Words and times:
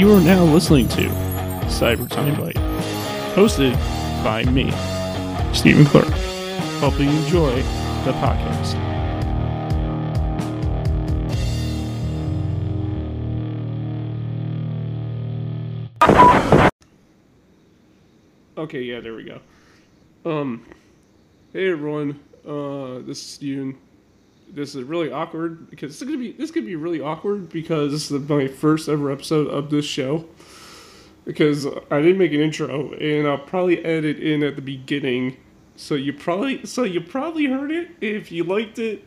You 0.00 0.14
are 0.14 0.20
now 0.22 0.44
listening 0.44 0.88
to 0.88 1.08
Cyber 1.68 2.08
Time 2.08 2.34
Bite, 2.40 2.54
hosted 3.34 3.74
by 4.24 4.44
me, 4.44 4.70
Stephen 5.52 5.84
Clark. 5.84 6.08
Hope 6.80 6.98
you 6.98 7.10
enjoy 7.10 7.54
the 8.06 8.12
podcast. 8.12 8.78
Okay, 18.56 18.80
yeah, 18.80 19.00
there 19.00 19.12
we 19.12 19.24
go. 19.24 19.38
Um, 20.24 20.64
hey 21.52 21.70
everyone, 21.70 22.18
uh, 22.48 23.00
this 23.06 23.18
is 23.18 23.26
Steven. 23.26 23.76
This 24.52 24.74
is 24.74 24.82
really 24.84 25.10
awkward 25.12 25.70
because 25.70 25.92
this 25.92 26.02
is 26.02 26.08
gonna 26.08 26.18
be 26.18 26.32
this 26.32 26.50
could 26.50 26.66
be 26.66 26.76
really 26.76 27.00
awkward 27.00 27.48
because 27.48 27.92
this 27.92 28.10
is 28.10 28.28
my 28.28 28.48
first 28.48 28.88
ever 28.88 29.10
episode 29.10 29.46
of 29.46 29.70
this 29.70 29.84
show. 29.84 30.26
Because 31.24 31.66
I 31.66 32.00
didn't 32.00 32.18
make 32.18 32.32
an 32.32 32.40
intro, 32.40 32.92
and 32.94 33.28
I'll 33.28 33.38
probably 33.38 33.84
edit 33.84 34.18
in 34.18 34.42
at 34.42 34.56
the 34.56 34.62
beginning, 34.62 35.36
so 35.76 35.94
you 35.94 36.12
probably 36.12 36.64
so 36.66 36.82
you 36.82 37.00
probably 37.00 37.46
heard 37.46 37.70
it. 37.70 37.90
If 38.00 38.32
you 38.32 38.44
liked 38.44 38.78
it, 38.78 39.04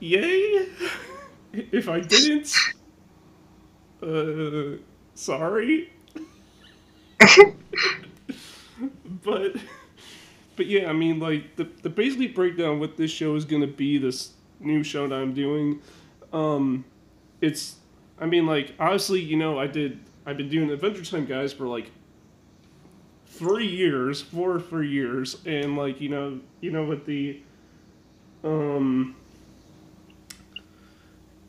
yay! 0.00 0.68
if 1.52 1.88
I 1.88 2.00
didn't, 2.00 2.54
uh, 4.02 4.78
sorry. 5.14 5.90
but 9.24 9.56
but 10.58 10.66
yeah, 10.66 10.90
I 10.90 10.92
mean, 10.92 11.20
like 11.20 11.54
the 11.54 11.68
the 11.82 11.88
basically 11.88 12.26
breakdown 12.26 12.80
what 12.80 12.96
this 12.96 13.12
show 13.12 13.36
is 13.36 13.46
gonna 13.46 13.68
be. 13.68 13.96
This 13.96 14.32
new 14.60 14.82
show 14.82 15.06
that 15.06 15.14
I'm 15.14 15.32
doing, 15.32 15.80
um, 16.32 16.84
it's 17.40 17.76
I 18.18 18.26
mean, 18.26 18.44
like 18.44 18.74
obviously, 18.78 19.20
you 19.20 19.36
know, 19.36 19.58
I 19.58 19.68
did 19.68 20.00
I've 20.26 20.36
been 20.36 20.48
doing 20.48 20.68
Adventure 20.70 21.04
Time 21.04 21.26
guys 21.26 21.52
for 21.52 21.68
like 21.68 21.92
three 23.26 23.68
years, 23.68 24.20
four 24.20 24.50
or 24.50 24.60
three 24.60 24.90
years, 24.90 25.38
and 25.46 25.76
like 25.76 26.00
you 26.00 26.08
know, 26.08 26.40
you 26.60 26.72
know, 26.72 26.84
with 26.84 27.06
the 27.06 27.40
um. 28.44 29.14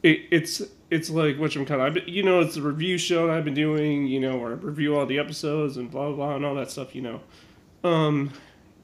It, 0.01 0.27
it's 0.31 0.61
it's 0.89 1.09
like 1.09 1.37
which 1.37 1.57
I'm 1.57 1.65
kind 1.65 1.97
of 1.97 2.07
you 2.07 2.23
know 2.23 2.39
it's 2.39 2.55
a 2.55 2.61
review 2.61 2.97
show 2.97 3.27
that 3.27 3.35
I've 3.35 3.43
been 3.43 3.53
doing 3.53 4.07
you 4.07 4.21
know 4.21 4.37
where 4.37 4.51
I 4.51 4.53
review 4.53 4.95
all 4.95 5.05
the 5.05 5.19
episodes 5.19 5.75
and 5.75 5.91
blah 5.91 6.07
blah, 6.07 6.15
blah 6.15 6.35
and 6.37 6.45
all 6.45 6.55
that 6.55 6.71
stuff 6.71 6.95
you 6.95 7.01
know, 7.01 7.19
um, 7.83 8.31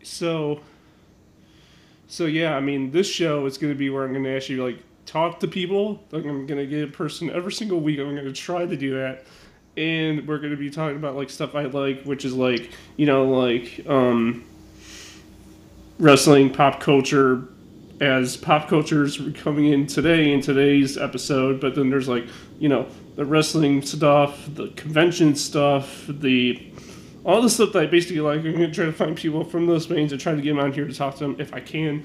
so 0.05 0.59
so 2.07 2.25
yeah 2.25 2.55
I 2.55 2.59
mean 2.59 2.91
this 2.91 3.09
show 3.09 3.45
is 3.45 3.57
going 3.57 3.73
to 3.73 3.77
be 3.77 3.89
where 3.89 4.03
I'm 4.03 4.11
going 4.11 4.23
to 4.23 4.35
actually 4.35 4.57
like 4.57 4.79
talk 5.05 5.39
to 5.41 5.47
people. 5.47 6.03
Like 6.11 6.25
I'm 6.25 6.45
going 6.47 6.59
to 6.59 6.67
get 6.67 6.89
a 6.89 6.91
person 6.91 7.29
every 7.29 7.51
single 7.51 7.79
week 7.79 7.99
I'm 7.99 8.15
going 8.15 8.25
to 8.25 8.33
try 8.33 8.65
to 8.65 8.75
do 8.75 8.95
that. 8.95 9.25
And 9.77 10.25
we're 10.27 10.37
going 10.37 10.51
to 10.51 10.57
be 10.57 10.69
talking 10.69 10.95
about 10.95 11.15
like 11.15 11.29
stuff 11.29 11.55
I 11.55 11.65
like 11.65 12.03
which 12.03 12.25
is 12.25 12.33
like 12.33 12.71
you 12.97 13.05
know 13.05 13.25
like 13.25 13.85
um 13.87 14.43
wrestling 15.99 16.53
pop 16.53 16.79
culture 16.79 17.47
as 18.01 18.35
pop 18.35 18.67
culture 18.67 19.03
is 19.03 19.21
coming 19.35 19.67
in 19.67 19.87
today 19.87 20.33
in 20.33 20.41
today's 20.41 20.97
episode, 20.97 21.61
but 21.61 21.75
then 21.75 21.89
there's 21.89 22.07
like 22.07 22.25
you 22.59 22.69
know 22.69 22.87
the 23.15 23.25
wrestling 23.25 23.81
stuff, 23.81 24.47
the 24.53 24.67
convention 24.69 25.35
stuff, 25.35 26.05
the 26.07 26.61
all 27.25 27.41
the 27.41 27.49
stuff 27.49 27.73
that 27.73 27.83
I 27.83 27.85
basically 27.87 28.21
like. 28.21 28.39
I'm 28.39 28.51
gonna 28.53 28.71
try 28.71 28.85
to 28.85 28.93
find 28.93 29.17
people 29.17 29.43
from 29.43 29.65
those 29.65 29.85
veins 29.87 30.11
and 30.11 30.21
try 30.21 30.35
to 30.35 30.41
get 30.41 30.51
them 30.51 30.59
on 30.59 30.71
here 30.71 30.87
to 30.87 30.93
talk 30.93 31.15
to 31.15 31.23
them 31.23 31.35
if 31.39 31.53
I 31.53 31.59
can, 31.59 32.03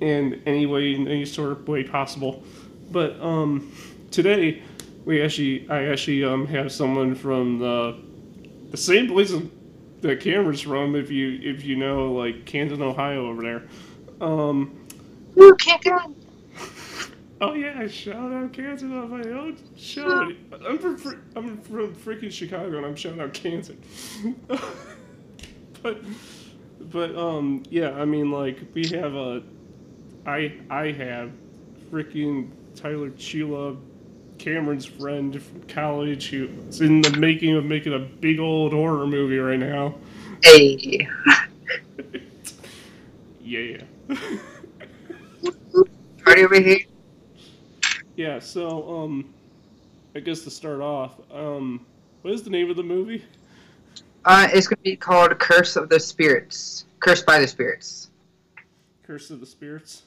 in 0.00 0.42
any 0.44 0.66
way, 0.66 0.94
in 0.94 1.06
any 1.06 1.24
sort 1.24 1.52
of 1.52 1.66
way 1.68 1.84
possible. 1.84 2.42
But 2.90 3.18
um, 3.20 3.72
today 4.10 4.62
we 5.04 5.22
actually, 5.22 5.68
I 5.70 5.84
actually 5.84 6.24
um, 6.24 6.46
have 6.46 6.72
someone 6.72 7.14
from 7.14 7.58
the 7.58 7.98
the 8.70 8.76
same 8.76 9.08
place 9.08 9.32
that 10.00 10.20
Cameron's 10.20 10.62
from. 10.62 10.96
If 10.96 11.10
you 11.10 11.38
if 11.42 11.64
you 11.64 11.76
know 11.76 12.12
like 12.12 12.44
Canton, 12.44 12.82
Ohio, 12.82 13.28
over 13.28 13.42
there. 13.42 13.62
Um, 14.20 14.86
Woo, 15.34 15.54
Canton. 15.56 16.21
Oh 17.42 17.54
yeah, 17.54 17.74
I 17.76 17.88
shout 17.88 18.32
out 18.32 18.52
Canton 18.52 18.96
on 18.96 19.10
my 19.10 19.28
own 19.30 19.58
show. 19.76 20.30
I'm 20.64 20.78
from 20.78 20.96
fr- 20.96 21.16
I'm 21.34 21.60
from 21.60 21.92
freaking 21.96 22.30
Chicago 22.30 22.76
and 22.76 22.86
I'm 22.86 22.94
shouting 22.94 23.20
out 23.20 23.34
Canton. 23.34 23.82
but 25.82 26.00
but 26.92 27.16
um 27.16 27.64
yeah, 27.68 27.90
I 27.90 28.04
mean 28.04 28.30
like 28.30 28.60
we 28.74 28.86
have 28.90 29.14
a 29.16 29.42
I 30.24 30.54
I 30.70 30.92
have 30.92 31.32
freaking 31.90 32.50
Tyler 32.76 33.10
Chila, 33.10 33.76
Cameron's 34.38 34.86
friend 34.86 35.42
from 35.42 35.62
college 35.64 36.30
who's 36.30 36.80
in 36.80 37.00
the 37.00 37.10
making 37.18 37.56
of 37.56 37.64
making 37.64 37.92
a 37.92 37.98
big 37.98 38.38
old 38.38 38.72
horror 38.72 39.04
movie 39.04 39.38
right 39.38 39.58
now. 39.58 39.96
Hey. 40.44 41.08
Yeah. 43.44 43.82
Party 46.24 46.44
over 46.44 46.60
here. 46.60 46.78
Yeah, 48.16 48.38
so 48.38 49.02
um 49.02 49.32
I 50.14 50.20
guess 50.20 50.40
to 50.42 50.50
start 50.50 50.80
off, 50.80 51.20
um 51.30 51.86
what 52.22 52.32
is 52.32 52.42
the 52.42 52.50
name 52.50 52.70
of 52.70 52.76
the 52.76 52.82
movie? 52.82 53.24
Uh, 54.24 54.48
it's 54.52 54.68
gonna 54.68 54.80
be 54.82 54.96
called 54.96 55.36
Curse 55.38 55.76
of 55.76 55.88
the 55.88 55.98
Spirits. 55.98 56.84
Cursed 57.00 57.26
by 57.26 57.40
the 57.40 57.48
Spirits. 57.48 58.10
Curse 59.02 59.30
of 59.30 59.40
the 59.40 59.46
Spirits. 59.46 60.02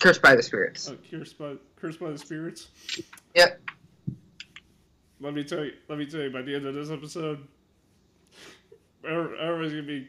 Cursed 0.00 0.22
by 0.22 0.34
the 0.34 0.42
Spirits. 0.42 0.88
Oh, 0.88 0.96
Cursed 1.10 1.38
by 1.38 1.54
Cursed 1.76 2.00
by 2.00 2.10
the 2.10 2.18
Spirits. 2.18 2.68
Yep. 3.34 3.60
Let 5.20 5.34
me 5.34 5.44
tell 5.44 5.64
you. 5.64 5.72
Let 5.88 5.98
me 5.98 6.06
tell 6.06 6.20
you. 6.20 6.30
By 6.30 6.42
the 6.42 6.54
end 6.54 6.66
of 6.66 6.74
this 6.74 6.90
episode, 6.90 7.46
everyone's 9.04 9.72
gonna 9.72 9.82
be 9.82 10.08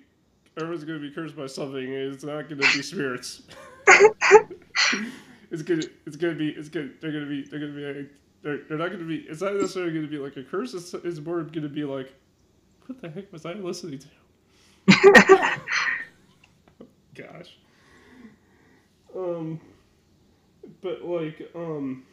everyone's 0.58 0.84
gonna 0.86 1.00
be 1.00 1.12
cursed 1.12 1.36
by 1.36 1.48
something. 1.48 1.92
It's 1.92 2.24
not 2.24 2.50
gonna 2.50 2.62
be 2.62 2.82
spirits. 2.82 3.44
it's 5.54 5.62
gonna. 5.62 5.84
It's 6.08 6.18
gonna 6.18 6.34
be. 6.34 6.50
It's 6.50 6.68
gonna. 6.68 6.90
They're 7.00 7.12
gonna 7.12 7.28
be. 7.28 7.44
They're 7.44 7.60
gonna 7.60 7.74
be. 7.74 8.10
They're, 8.42 8.58
they're 8.68 8.78
not 8.78 8.92
gonna 8.92 9.06
be. 9.06 9.18
It's 9.30 9.42
not 9.42 9.54
necessarily 9.54 9.94
gonna 9.94 10.08
be 10.08 10.18
like 10.18 10.36
a 10.36 10.44
curse. 10.44 10.74
It's, 10.74 10.94
it's 10.96 11.20
more 11.20 11.44
gonna 11.44 11.70
be 11.70 11.84
like, 11.84 12.12
what 12.88 13.00
the 13.00 13.10
heck 13.10 13.32
was 13.32 13.46
I 13.46 13.54
listening 13.54 14.00
to? 14.00 14.08
Gosh. 17.16 17.56
Um, 19.16 19.62
but 20.82 21.06
like, 21.06 21.48
um, 21.54 22.04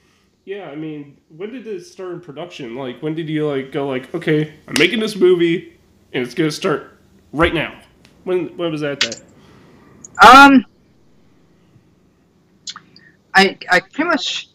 yeah. 0.44 0.68
I 0.68 0.76
mean, 0.76 1.16
when 1.34 1.50
did 1.50 1.66
it 1.66 1.86
start 1.86 2.12
in 2.12 2.20
production? 2.20 2.74
Like, 2.74 3.02
when 3.02 3.14
did 3.14 3.30
you 3.30 3.48
like 3.48 3.72
go 3.72 3.88
like, 3.88 4.14
okay, 4.14 4.52
I'm 4.68 4.74
making 4.78 5.00
this 5.00 5.16
movie, 5.16 5.78
and 6.12 6.22
it's 6.22 6.34
gonna 6.34 6.50
start 6.50 6.98
right 7.32 7.54
now. 7.54 7.80
When 8.24 8.54
when 8.58 8.70
was 8.70 8.82
that 8.82 9.00
day? 9.00 9.12
Um, 10.28 10.66
I 13.34 13.58
I 13.70 13.80
pretty 13.80 14.04
much 14.04 14.48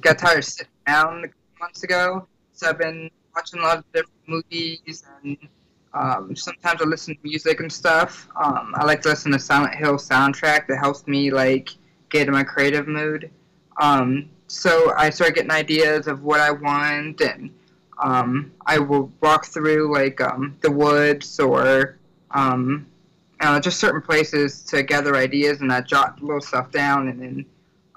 got 0.00 0.18
tired 0.18 0.38
of 0.38 0.44
sitting 0.44 0.72
down 0.86 1.24
months 1.60 1.82
ago, 1.82 2.26
so 2.52 2.68
I've 2.68 2.78
been 2.78 3.10
watching 3.34 3.60
a 3.60 3.62
lot 3.62 3.78
of 3.78 3.84
different 3.92 4.12
movies 4.26 5.04
and 5.22 5.36
um, 5.94 6.34
sometimes 6.34 6.80
I 6.80 6.84
listen 6.84 7.14
to 7.14 7.20
music 7.22 7.60
and 7.60 7.70
stuff. 7.72 8.28
Um, 8.42 8.74
I 8.76 8.84
like 8.84 9.02
to 9.02 9.10
listen 9.10 9.32
to 9.32 9.38
Silent 9.38 9.74
Hill 9.74 9.94
soundtrack 9.94 10.66
that 10.68 10.78
helps 10.78 11.06
me 11.06 11.30
like 11.30 11.70
get 12.08 12.28
in 12.28 12.32
my 12.32 12.44
creative 12.44 12.88
mood. 12.88 13.30
Um, 13.80 14.30
so 14.46 14.92
I 14.96 15.10
started 15.10 15.34
getting 15.34 15.50
ideas 15.50 16.06
of 16.06 16.22
what 16.22 16.40
I 16.40 16.50
want, 16.50 17.20
and 17.20 17.50
um, 17.98 18.52
I 18.66 18.78
will 18.78 19.12
walk 19.20 19.46
through 19.46 19.92
like 19.92 20.20
um, 20.20 20.56
the 20.60 20.70
woods 20.70 21.38
or 21.40 21.98
um, 22.30 22.86
uh, 23.40 23.60
just 23.60 23.78
certain 23.78 24.02
places 24.02 24.62
to 24.64 24.82
gather 24.82 25.16
ideas, 25.16 25.60
and 25.60 25.72
I 25.72 25.80
jot 25.82 26.22
little 26.22 26.40
stuff 26.40 26.70
down, 26.70 27.08
and 27.08 27.20
then 27.20 27.46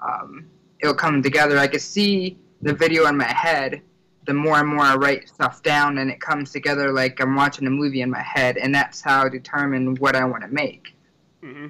um, 0.00 0.48
it'll 0.80 0.94
come 0.94 1.22
together. 1.22 1.58
I 1.58 1.66
can 1.66 1.80
see 1.80 2.38
the 2.62 2.72
video 2.72 3.06
in 3.06 3.16
my 3.16 3.32
head. 3.32 3.82
The 4.26 4.34
more 4.34 4.58
and 4.58 4.68
more 4.68 4.84
I 4.84 4.96
write 4.96 5.28
stuff 5.28 5.62
down, 5.62 5.98
and 5.98 6.10
it 6.10 6.20
comes 6.20 6.50
together 6.50 6.92
like 6.92 7.20
I'm 7.20 7.36
watching 7.36 7.66
a 7.66 7.70
movie 7.70 8.00
in 8.00 8.10
my 8.10 8.22
head, 8.22 8.56
and 8.56 8.74
that's 8.74 9.00
how 9.00 9.24
I 9.24 9.28
determine 9.28 9.94
what 9.96 10.16
I 10.16 10.24
want 10.24 10.42
to 10.42 10.48
make. 10.48 10.94
hmm 11.40 11.68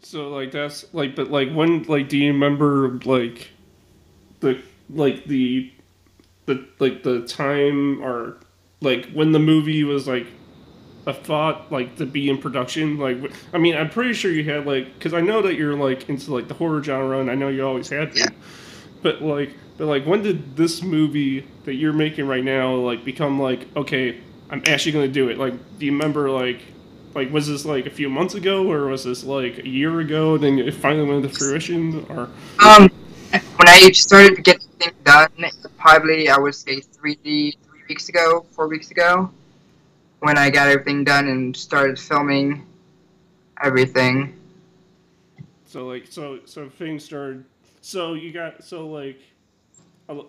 So 0.00 0.30
like 0.30 0.52
that's 0.52 0.92
like, 0.94 1.14
but 1.14 1.30
like 1.30 1.52
when 1.52 1.82
like 1.82 2.08
do 2.08 2.16
you 2.16 2.32
remember 2.32 2.98
like 3.04 3.50
the 4.40 4.62
like 4.88 5.24
the 5.26 5.70
the 6.46 6.66
like 6.78 7.02
the 7.02 7.26
time 7.26 8.02
or 8.02 8.38
like 8.80 9.10
when 9.12 9.32
the 9.32 9.38
movie 9.38 9.84
was 9.84 10.08
like 10.08 10.26
a 11.10 11.14
thought 11.14 11.70
like 11.70 11.96
to 11.96 12.06
be 12.06 12.30
in 12.30 12.38
production 12.38 12.98
like 12.98 13.18
i 13.52 13.58
mean 13.58 13.76
i'm 13.76 13.90
pretty 13.90 14.12
sure 14.12 14.30
you 14.30 14.44
had 14.44 14.66
like 14.66 14.94
because 14.94 15.12
i 15.12 15.20
know 15.20 15.42
that 15.42 15.54
you're 15.54 15.74
like 15.74 16.08
into 16.08 16.32
like 16.32 16.48
the 16.48 16.54
horror 16.54 16.82
genre 16.82 17.20
and 17.20 17.30
i 17.30 17.34
know 17.34 17.48
you 17.48 17.66
always 17.66 17.88
had 17.88 18.14
been. 18.14 18.34
But 19.02 19.22
like 19.22 19.54
but 19.78 19.86
like 19.86 20.04
when 20.04 20.22
did 20.22 20.56
this 20.56 20.82
movie 20.82 21.46
that 21.64 21.74
you're 21.74 21.92
making 21.92 22.26
right 22.26 22.44
now 22.44 22.74
like 22.74 23.04
become 23.04 23.40
like 23.40 23.66
okay 23.76 24.20
i'm 24.50 24.62
actually 24.66 24.92
gonna 24.92 25.08
do 25.08 25.28
it? 25.28 25.38
Like 25.38 25.54
do 25.78 25.86
you 25.86 25.92
remember 25.92 26.30
like 26.30 26.60
like 27.14 27.32
was 27.32 27.48
this 27.48 27.64
like 27.64 27.86
a 27.86 27.90
few 27.90 28.08
months 28.08 28.34
ago 28.34 28.70
or 28.70 28.86
was 28.86 29.04
this 29.04 29.24
like 29.24 29.58
a 29.58 29.68
year 29.68 30.00
ago 30.00 30.34
And 30.34 30.44
then 30.44 30.58
it 30.58 30.74
finally 30.74 31.08
went 31.08 31.24
into 31.24 31.36
fruition 31.36 32.06
or? 32.10 32.28
Um, 32.64 32.90
when 33.30 33.68
I 33.68 33.90
started 33.92 34.36
to 34.36 34.42
get 34.42 34.62
things 34.78 34.94
done, 35.04 35.30
probably 35.78 36.28
I 36.28 36.38
would 36.38 36.54
say 36.54 36.80
three 36.80 37.16
three 37.22 37.56
weeks 37.88 38.08
ago, 38.08 38.44
four 38.50 38.68
weeks 38.68 38.90
ago, 38.90 39.30
when 40.20 40.38
I 40.38 40.50
got 40.50 40.68
everything 40.68 41.04
done 41.04 41.28
and 41.28 41.56
started 41.56 41.98
filming 41.98 42.66
everything. 43.62 44.36
So 45.66 45.86
like 45.86 46.06
so 46.08 46.40
so 46.44 46.68
things 46.68 47.04
started. 47.04 47.44
So 47.80 48.14
you 48.14 48.32
got 48.32 48.62
so 48.62 48.88
like, 48.88 49.20
a, 50.08 50.20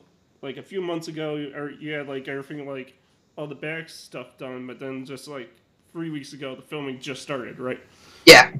like 0.41 0.57
a 0.57 0.63
few 0.63 0.81
months 0.81 1.07
ago, 1.07 1.35
or 1.55 1.71
you 1.71 1.91
had 1.91 2.07
like 2.07 2.27
everything 2.27 2.67
like 2.67 2.93
all 3.37 3.47
the 3.47 3.55
back 3.55 3.89
stuff 3.89 4.37
done, 4.37 4.67
but 4.67 4.79
then 4.79 5.05
just 5.05 5.27
like 5.27 5.49
three 5.91 6.09
weeks 6.09 6.33
ago, 6.33 6.55
the 6.55 6.61
filming 6.61 6.99
just 6.99 7.21
started, 7.21 7.59
right? 7.59 7.79
Yeah. 8.25 8.53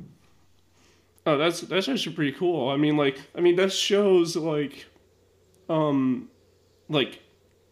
Oh, 1.25 1.37
that's 1.37 1.61
that's 1.61 1.87
actually 1.87 2.15
pretty 2.15 2.33
cool. 2.33 2.69
I 2.69 2.77
mean, 2.77 2.97
like, 2.97 3.19
I 3.35 3.41
mean, 3.41 3.55
that 3.57 3.71
shows 3.71 4.35
like, 4.35 4.85
um, 5.69 6.29
like 6.89 7.21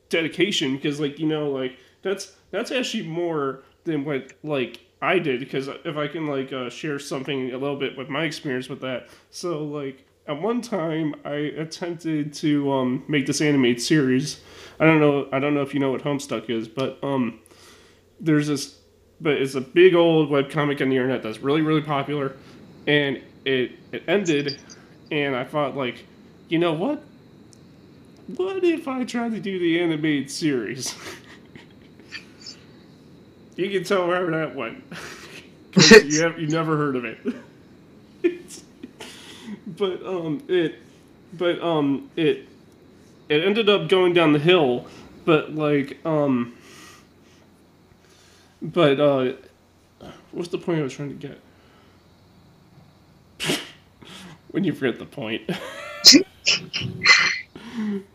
dedication 0.09 0.75
because, 0.75 0.99
like, 0.99 1.19
you 1.19 1.27
know, 1.27 1.49
like 1.49 1.77
that's 2.01 2.33
that's 2.51 2.71
actually 2.71 3.07
more 3.07 3.63
than 3.83 4.05
what 4.05 4.33
like 4.43 4.79
I 5.01 5.19
did 5.19 5.39
because 5.39 5.67
if 5.67 5.97
I 5.97 6.07
can 6.07 6.27
like 6.27 6.51
uh, 6.51 6.69
share 6.69 6.99
something 6.99 7.51
a 7.51 7.57
little 7.57 7.77
bit 7.77 7.97
with 7.97 8.09
my 8.09 8.23
experience 8.23 8.69
with 8.69 8.81
that. 8.81 9.09
So 9.29 9.63
like 9.63 10.05
at 10.27 10.41
one 10.41 10.61
time 10.61 11.15
I 11.25 11.33
attempted 11.33 12.33
to 12.35 12.71
um, 12.71 13.03
make 13.07 13.25
this 13.25 13.41
animated 13.41 13.81
series. 13.81 14.41
I 14.79 14.85
don't 14.85 14.99
know 14.99 15.27
I 15.31 15.39
don't 15.39 15.53
know 15.53 15.61
if 15.61 15.73
you 15.73 15.79
know 15.79 15.91
what 15.91 16.03
Homestuck 16.03 16.49
is, 16.49 16.67
but 16.67 16.99
um, 17.03 17.39
there's 18.19 18.47
this 18.47 18.79
but 19.21 19.33
it's 19.33 19.55
a 19.55 19.61
big 19.61 19.95
old 19.95 20.29
web 20.29 20.49
comic 20.49 20.81
on 20.81 20.89
the 20.89 20.95
internet 20.95 21.23
that's 21.23 21.39
really 21.39 21.61
really 21.61 21.81
popular, 21.81 22.35
and 22.87 23.21
it 23.45 23.71
it 23.91 24.03
ended, 24.07 24.59
and 25.11 25.35
I 25.35 25.43
thought 25.43 25.75
like, 25.75 26.05
you 26.47 26.59
know 26.59 26.73
what? 26.73 27.03
What 28.35 28.63
if 28.63 28.87
I 28.87 29.05
tried 29.05 29.31
to 29.31 29.39
do 29.39 29.57
the 29.59 29.79
animated 29.79 30.29
series? 30.29 30.93
you 33.59 33.69
can 33.69 33.83
tell 33.83 34.07
where 34.07 34.29
that 34.31 34.55
went. 34.55 34.83
you 36.05 36.21
have 36.23 36.39
you 36.39 36.47
never 36.47 36.77
heard 36.77 36.95
of 36.95 37.05
it. 37.05 37.19
but 39.67 40.03
um 40.05 40.41
it 40.47 40.75
but 41.33 41.61
um 41.61 42.09
it 42.15 42.47
it 43.27 43.43
ended 43.43 43.69
up 43.69 43.87
going 43.87 44.13
down 44.13 44.33
the 44.33 44.39
hill, 44.39 44.87
but 45.25 45.53
like 45.53 46.03
um 46.05 46.55
but 48.61 48.99
uh 48.99 49.33
what's 50.31 50.49
the 50.49 50.57
point 50.57 50.79
I 50.79 50.83
was 50.83 50.93
trying 50.93 51.09
to 51.09 51.27
get? 51.27 51.39
when 54.51 54.63
you 54.63 54.73
forget 54.73 54.97
the 54.97 55.05
point. 55.05 55.47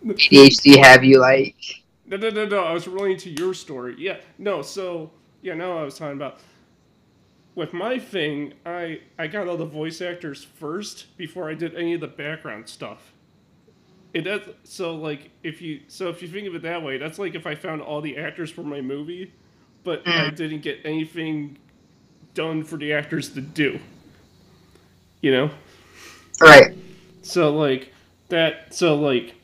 ADHD 0.05 0.83
have 0.83 1.05
you 1.05 1.21
like 1.21 1.55
No 2.07 2.17
no 2.17 2.31
no 2.31 2.47
no, 2.47 2.65
I 2.65 2.73
was 2.73 2.89
relating 2.89 3.19
to 3.19 3.31
your 3.31 3.55
story. 3.55 3.95
Yeah, 3.99 4.17
no, 4.39 4.63
so 4.63 5.13
yeah, 5.45 5.55
no 5.55 5.79
I 5.79 5.83
was 5.85 5.97
talking 5.99 6.17
about 6.17 6.41
with 7.55 7.73
my 7.73 7.99
thing, 7.99 8.55
I 8.67 9.01
I 9.19 9.27
got 9.27 9.47
all 9.47 9.57
the 9.57 9.65
voice 9.65 10.01
actors 10.01 10.43
first 10.43 11.17
before 11.17 11.49
I 11.49 11.55
did 11.55 11.77
any 11.77 11.95
of 11.95 12.01
the 12.01 12.09
background 12.09 12.69
stuff. 12.69 13.13
It 14.13 14.23
does 14.23 14.41
so 14.65 14.95
like 14.97 15.31
if 15.43 15.61
you 15.61 15.83
so 15.87 16.09
if 16.09 16.23
you 16.23 16.29
think 16.29 16.49
of 16.49 16.55
it 16.55 16.63
that 16.63 16.83
way, 16.83 16.99
that's 16.99 17.19
like 17.19 17.35
if 17.35 17.47
I 17.47 17.55
found 17.55 17.83
all 17.83 18.01
the 18.01 18.17
actors 18.17 18.51
for 18.51 18.63
my 18.63 18.81
movie, 18.81 19.33
but 19.85 20.03
I 20.07 20.31
mm. 20.31 20.37
didn't 20.37 20.63
get 20.63 20.81
anything 20.85 21.59
done 22.33 22.65
for 22.65 22.77
the 22.77 22.93
actors 22.93 23.29
to 23.35 23.41
do. 23.41 23.79
You 25.21 25.31
know? 25.31 25.51
right? 26.41 26.77
So 27.23 27.55
like 27.55 27.93
that 28.31 28.75
so 28.75 28.97
like 28.97 29.35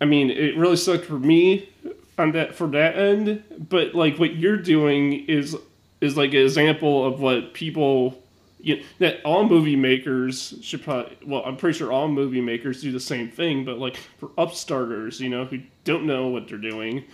I 0.00 0.04
mean, 0.04 0.30
it 0.30 0.56
really 0.56 0.76
sucked 0.76 1.06
for 1.06 1.18
me 1.18 1.70
on 2.18 2.32
that 2.32 2.54
for 2.54 2.66
that 2.68 2.96
end, 2.96 3.42
but 3.68 3.94
like 3.94 4.18
what 4.18 4.36
you're 4.36 4.56
doing 4.56 5.26
is 5.26 5.56
is 6.00 6.16
like 6.16 6.30
an 6.30 6.40
example 6.40 7.06
of 7.06 7.20
what 7.20 7.54
people 7.54 8.22
you 8.58 8.76
know, 8.76 8.82
that 8.98 9.22
all 9.24 9.48
movie 9.48 9.76
makers 9.76 10.54
should 10.62 10.82
probably 10.82 11.16
well 11.26 11.42
i'm 11.44 11.56
pretty 11.56 11.78
sure 11.78 11.92
all 11.92 12.08
movie 12.08 12.40
makers 12.40 12.82
do 12.82 12.90
the 12.90 13.00
same 13.00 13.30
thing 13.30 13.64
but 13.64 13.78
like 13.78 13.96
for 14.18 14.28
upstarters 14.30 15.20
you 15.20 15.28
know 15.28 15.44
who 15.44 15.60
don't 15.84 16.04
know 16.04 16.28
what 16.28 16.48
they're 16.48 16.58
doing 16.58 17.04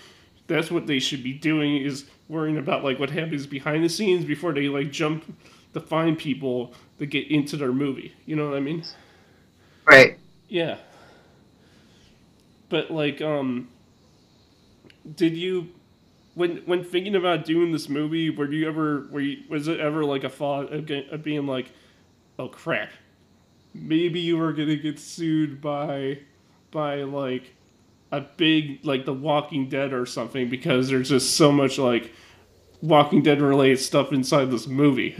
that's 0.46 0.70
what 0.70 0.86
they 0.86 0.98
should 0.98 1.22
be 1.22 1.32
doing 1.32 1.76
is 1.76 2.04
worrying 2.28 2.58
about 2.58 2.84
like 2.84 2.98
what 2.98 3.10
happens 3.10 3.46
behind 3.46 3.84
the 3.84 3.88
scenes 3.88 4.24
before 4.24 4.52
they 4.52 4.68
like 4.68 4.90
jump 4.90 5.24
to 5.74 5.80
find 5.80 6.18
people 6.18 6.74
to 6.98 7.06
get 7.06 7.30
into 7.30 7.56
their 7.56 7.72
movie. 7.72 8.12
You 8.26 8.36
know 8.36 8.48
what 8.48 8.56
i 8.56 8.60
mean? 8.60 8.84
Right. 9.86 10.18
yeah. 10.48 10.76
But 12.68 12.90
like 12.90 13.20
um 13.20 13.68
did 15.14 15.36
you 15.36 15.68
when 16.34 16.58
when 16.64 16.84
thinking 16.84 17.14
about 17.14 17.44
doing 17.44 17.72
this 17.72 17.88
movie, 17.88 18.30
were 18.30 18.50
you 18.50 18.68
ever 18.68 19.06
were 19.10 19.20
you, 19.20 19.42
was 19.48 19.68
it 19.68 19.80
ever 19.80 20.04
like 20.04 20.24
a 20.24 20.30
thought 20.30 20.72
of, 20.72 20.90
of 21.10 21.22
being 21.22 21.46
like, 21.46 21.72
oh 22.38 22.48
crap, 22.48 22.90
maybe 23.74 24.20
you 24.20 24.38
were 24.38 24.52
gonna 24.52 24.76
get 24.76 24.98
sued 24.98 25.60
by 25.60 26.18
by 26.70 27.02
like 27.02 27.54
a 28.10 28.20
big 28.20 28.84
like 28.84 29.04
The 29.04 29.12
Walking 29.12 29.68
Dead 29.68 29.92
or 29.92 30.06
something 30.06 30.48
because 30.48 30.88
there's 30.88 31.08
just 31.08 31.36
so 31.36 31.52
much 31.52 31.78
like 31.78 32.12
Walking 32.80 33.22
Dead 33.22 33.40
related 33.40 33.78
stuff 33.78 34.12
inside 34.12 34.50
this 34.50 34.66
movie. 34.66 35.16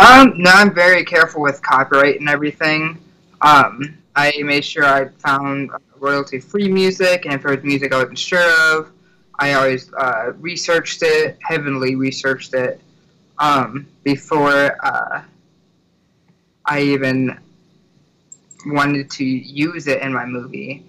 Um, 0.00 0.34
no, 0.36 0.50
I'm 0.50 0.74
very 0.74 1.04
careful 1.04 1.40
with 1.40 1.62
copyright 1.62 2.20
and 2.20 2.28
everything. 2.28 2.98
Um, 3.40 3.98
I 4.14 4.32
made 4.42 4.64
sure 4.64 4.84
I 4.84 5.08
found 5.08 5.70
royalty 5.98 6.38
free 6.38 6.68
music, 6.68 7.24
and 7.24 7.34
if 7.34 7.42
there 7.42 7.54
was 7.54 7.64
music 7.64 7.92
I 7.92 7.98
wasn't 7.98 8.18
sure 8.18 8.78
of, 8.78 8.92
I 9.38 9.52
always 9.54 9.92
uh, 9.92 10.32
researched 10.38 11.02
it, 11.02 11.38
heavily 11.42 11.94
researched 11.94 12.54
it, 12.54 12.80
um, 13.38 13.86
before 14.02 14.76
uh, 14.84 15.22
I 16.64 16.80
even 16.80 17.38
wanted 18.66 19.10
to 19.10 19.24
use 19.24 19.86
it 19.86 20.02
in 20.02 20.12
my 20.12 20.24
movie. 20.24 20.84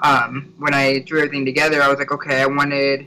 Um, 0.00 0.52
when 0.58 0.74
I 0.74 0.98
drew 1.00 1.20
everything 1.20 1.44
together, 1.44 1.80
I 1.80 1.88
was 1.88 1.98
like, 1.98 2.12
okay, 2.12 2.42
I 2.42 2.46
wanted 2.46 3.06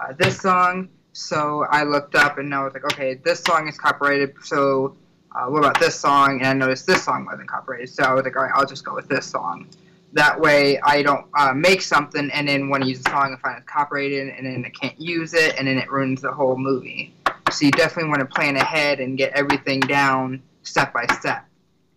uh, 0.00 0.12
this 0.18 0.40
song, 0.40 0.88
so 1.12 1.66
I 1.70 1.84
looked 1.84 2.14
up 2.14 2.38
and 2.38 2.54
I 2.54 2.62
was 2.62 2.74
like, 2.74 2.84
okay, 2.92 3.14
this 3.14 3.40
song 3.40 3.66
is 3.68 3.78
copyrighted, 3.78 4.34
so 4.42 4.94
uh, 5.34 5.46
what 5.46 5.60
about 5.60 5.80
this 5.80 5.98
song? 5.98 6.40
And 6.40 6.46
I 6.46 6.52
noticed 6.52 6.86
this 6.86 7.02
song 7.02 7.24
wasn't 7.24 7.48
copyrighted, 7.48 7.88
so 7.88 8.02
I 8.04 8.12
was 8.12 8.24
like, 8.24 8.36
all 8.36 8.42
right, 8.42 8.52
I'll 8.54 8.66
just 8.66 8.84
go 8.84 8.94
with 8.94 9.08
this 9.08 9.26
song. 9.26 9.68
That 10.14 10.40
way, 10.40 10.78
I 10.80 11.02
don't 11.02 11.26
uh, 11.36 11.52
make 11.52 11.82
something 11.82 12.30
and 12.32 12.46
then 12.46 12.68
want 12.68 12.84
to 12.84 12.88
use 12.88 13.02
the 13.02 13.10
song 13.10 13.32
and 13.32 13.40
find 13.40 13.58
it's 13.58 13.66
copyrighted, 13.66 14.28
and 14.28 14.46
then 14.46 14.64
I 14.64 14.68
can't 14.70 14.98
use 15.00 15.34
it, 15.34 15.56
and 15.58 15.66
then 15.66 15.76
it 15.76 15.90
ruins 15.90 16.22
the 16.22 16.32
whole 16.32 16.56
movie. 16.56 17.12
So 17.50 17.66
you 17.66 17.72
definitely 17.72 18.10
want 18.10 18.20
to 18.20 18.26
plan 18.26 18.56
ahead 18.56 19.00
and 19.00 19.18
get 19.18 19.32
everything 19.32 19.80
down 19.80 20.40
step 20.62 20.92
by 20.92 21.06
step 21.18 21.44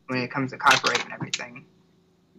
when 0.08 0.20
it 0.20 0.32
comes 0.32 0.52
to 0.52 0.58
copyright 0.58 1.04
and 1.04 1.14
everything. 1.14 1.66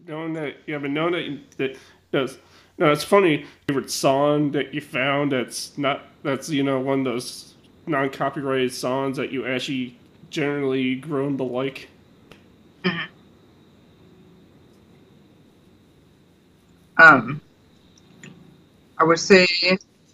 Knowing 0.04 0.32
that, 0.32 0.56
yeah, 0.66 0.78
but 0.78 0.90
knowing 0.90 1.12
that 1.12 1.58
that 1.58 1.76
does. 2.12 2.38
No, 2.76 2.90
it's 2.90 3.04
funny. 3.04 3.47
Favorite 3.68 3.90
song 3.90 4.50
that 4.52 4.75
you 4.75 4.80
found 4.80 5.30
that's 5.30 5.78
not 5.78 6.02
that's 6.25 6.49
you 6.49 6.64
know 6.64 6.80
one 6.80 7.00
of 7.00 7.04
those 7.04 7.54
non-copyrighted 7.87 8.73
songs 8.73 9.16
that 9.16 9.30
you 9.30 9.47
actually 9.47 9.97
generally 10.28 10.97
grown 10.97 11.37
to 11.38 11.44
like. 11.44 11.88
Um, 16.99 17.40
I 18.99 19.05
would 19.05 19.21
say 19.21 19.47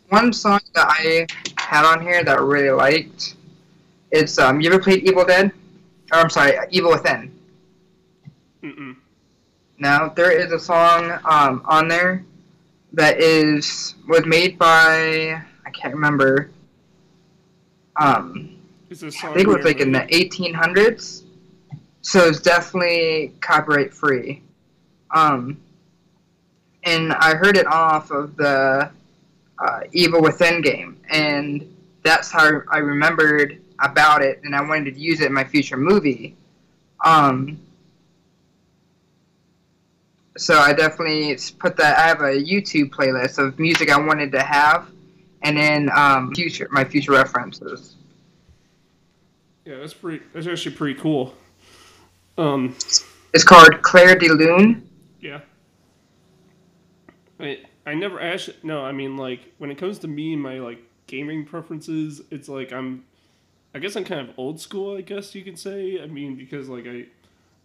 one 0.08 0.32
song 0.32 0.60
that 0.74 0.86
I 0.88 1.26
had 1.56 1.84
on 1.84 2.02
here 2.02 2.22
that 2.22 2.38
I 2.38 2.40
really 2.40 2.70
liked. 2.70 3.36
It's 4.10 4.38
um, 4.38 4.60
you 4.60 4.70
ever 4.70 4.82
played 4.82 5.08
Evil 5.08 5.24
Dead? 5.24 5.50
Or 6.12 6.18
I'm 6.18 6.30
sorry, 6.30 6.56
Evil 6.70 6.92
Within. 6.92 7.32
Mm-mm. 8.62 8.96
Now 9.78 10.08
there 10.08 10.30
is 10.30 10.52
a 10.52 10.58
song 10.58 11.18
um, 11.24 11.62
on 11.64 11.88
there 11.88 12.24
that 12.92 13.18
is 13.18 13.94
was 14.06 14.24
made 14.26 14.58
by 14.58 15.42
I 15.66 15.70
can't 15.70 15.94
remember. 15.94 16.50
Um, 17.96 18.56
song 18.92 19.10
I 19.30 19.34
think 19.34 19.48
it 19.48 19.48
was 19.48 19.64
like 19.64 19.80
in 19.80 19.92
the 19.92 20.00
1800s, 20.00 21.22
so 22.02 22.26
it's 22.26 22.40
definitely 22.40 23.32
copyright 23.40 23.92
free. 23.92 24.42
Um, 25.10 25.60
and 26.84 27.12
I 27.12 27.34
heard 27.34 27.56
it 27.56 27.66
off 27.66 28.10
of 28.10 28.36
the 28.36 28.90
uh, 29.58 29.80
Evil 29.92 30.22
Within 30.22 30.60
game, 30.60 31.00
and 31.10 31.74
that's 32.02 32.30
how 32.30 32.62
I 32.70 32.78
remembered 32.78 33.60
about 33.80 34.22
it, 34.22 34.40
and 34.44 34.54
I 34.54 34.62
wanted 34.62 34.94
to 34.94 35.00
use 35.00 35.20
it 35.20 35.26
in 35.26 35.32
my 35.32 35.44
future 35.44 35.76
movie. 35.76 36.36
Um, 37.04 37.60
so 40.36 40.58
I 40.58 40.72
definitely 40.72 41.36
put 41.58 41.76
that. 41.76 41.98
I 41.98 42.08
have 42.08 42.20
a 42.20 42.42
YouTube 42.42 42.90
playlist 42.90 43.38
of 43.38 43.58
music 43.58 43.90
I 43.90 43.98
wanted 43.98 44.32
to 44.32 44.42
have, 44.42 44.88
and 45.42 45.56
then 45.56 45.90
um, 45.94 46.34
future 46.34 46.68
my 46.70 46.84
future 46.84 47.12
references. 47.12 47.96
Yeah, 49.64 49.78
that's 49.78 49.94
pretty. 49.94 50.24
That's 50.32 50.46
actually 50.46 50.74
pretty 50.74 51.00
cool. 51.00 51.34
Um, 52.36 52.74
It's 53.34 53.44
called 53.44 53.82
Clair 53.82 54.14
de 54.14 54.28
Lune. 54.28 54.88
I 57.44 57.58
I 57.86 57.94
never 57.94 58.20
actually 58.20 58.56
no. 58.62 58.84
I 58.84 58.92
mean, 58.92 59.16
like 59.16 59.40
when 59.58 59.70
it 59.70 59.78
comes 59.78 59.98
to 60.00 60.08
me 60.08 60.32
and 60.32 60.42
my 60.42 60.58
like 60.58 60.80
gaming 61.06 61.44
preferences, 61.44 62.22
it's 62.30 62.48
like 62.48 62.72
I'm. 62.72 63.04
I 63.74 63.80
guess 63.80 63.96
I'm 63.96 64.04
kind 64.04 64.28
of 64.28 64.38
old 64.38 64.60
school. 64.60 64.96
I 64.96 65.00
guess 65.00 65.34
you 65.34 65.42
could 65.42 65.58
say. 65.58 66.00
I 66.00 66.06
mean, 66.06 66.36
because 66.36 66.68
like 66.68 66.86
I, 66.86 67.06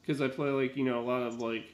because 0.01 0.21
I 0.21 0.27
play 0.27 0.49
like 0.49 0.75
you 0.75 0.83
know 0.85 0.99
a 0.99 1.05
lot 1.05 1.23
of 1.23 1.39
like. 1.39 1.65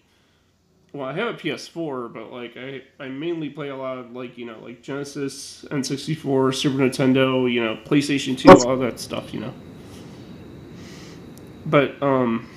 Well, 0.94 1.06
I 1.06 1.14
have 1.14 1.36
a 1.36 1.38
PS4, 1.38 2.14
but 2.14 2.32
like 2.32 2.56
I, 2.56 2.82
I 3.00 3.10
mainly 3.10 3.50
play 3.50 3.68
a 3.68 3.76
lot 3.76 3.98
of 3.98 4.12
like 4.12 4.38
you 4.38 4.46
know 4.46 4.60
like 4.60 4.82
Genesis, 4.82 5.66
N64, 5.70 6.56
Super 6.56 6.78
Nintendo, 6.78 7.52
you 7.52 7.64
know 7.64 7.78
PlayStation 7.86 8.38
Two, 8.38 8.50
all 8.68 8.78
that 8.78 9.00
stuff, 9.00 9.34
you 9.34 9.40
know. 9.40 9.54
But 11.66 12.02
um. 12.02 12.50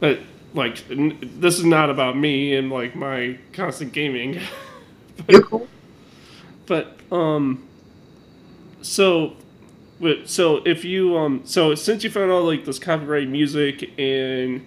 But 0.00 0.20
like 0.54 0.90
n- 0.90 1.18
this 1.38 1.58
is 1.58 1.64
not 1.64 1.90
about 1.90 2.16
me 2.16 2.54
and 2.54 2.70
like 2.70 2.94
my 2.94 3.38
constant 3.52 3.92
gaming. 3.92 4.40
You're 5.28 5.42
cool. 5.42 5.68
But 6.66 6.96
um, 7.10 7.66
so, 8.82 9.36
but 10.00 10.28
so 10.28 10.58
if 10.64 10.84
you 10.84 11.16
um, 11.16 11.42
so 11.44 11.74
since 11.74 12.04
you 12.04 12.10
found 12.10 12.30
all 12.30 12.44
like 12.44 12.64
this 12.64 12.78
copyright 12.78 13.28
music 13.28 13.90
and 13.98 14.66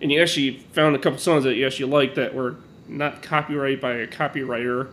and 0.00 0.12
you 0.12 0.20
actually 0.20 0.58
found 0.72 0.96
a 0.96 0.98
couple 0.98 1.18
songs 1.18 1.44
that 1.44 1.54
you 1.54 1.66
actually 1.66 1.90
liked 1.90 2.16
that 2.16 2.34
were 2.34 2.56
not 2.88 3.22
copyright 3.22 3.80
by 3.80 3.92
a 3.94 4.06
copywriter, 4.06 4.88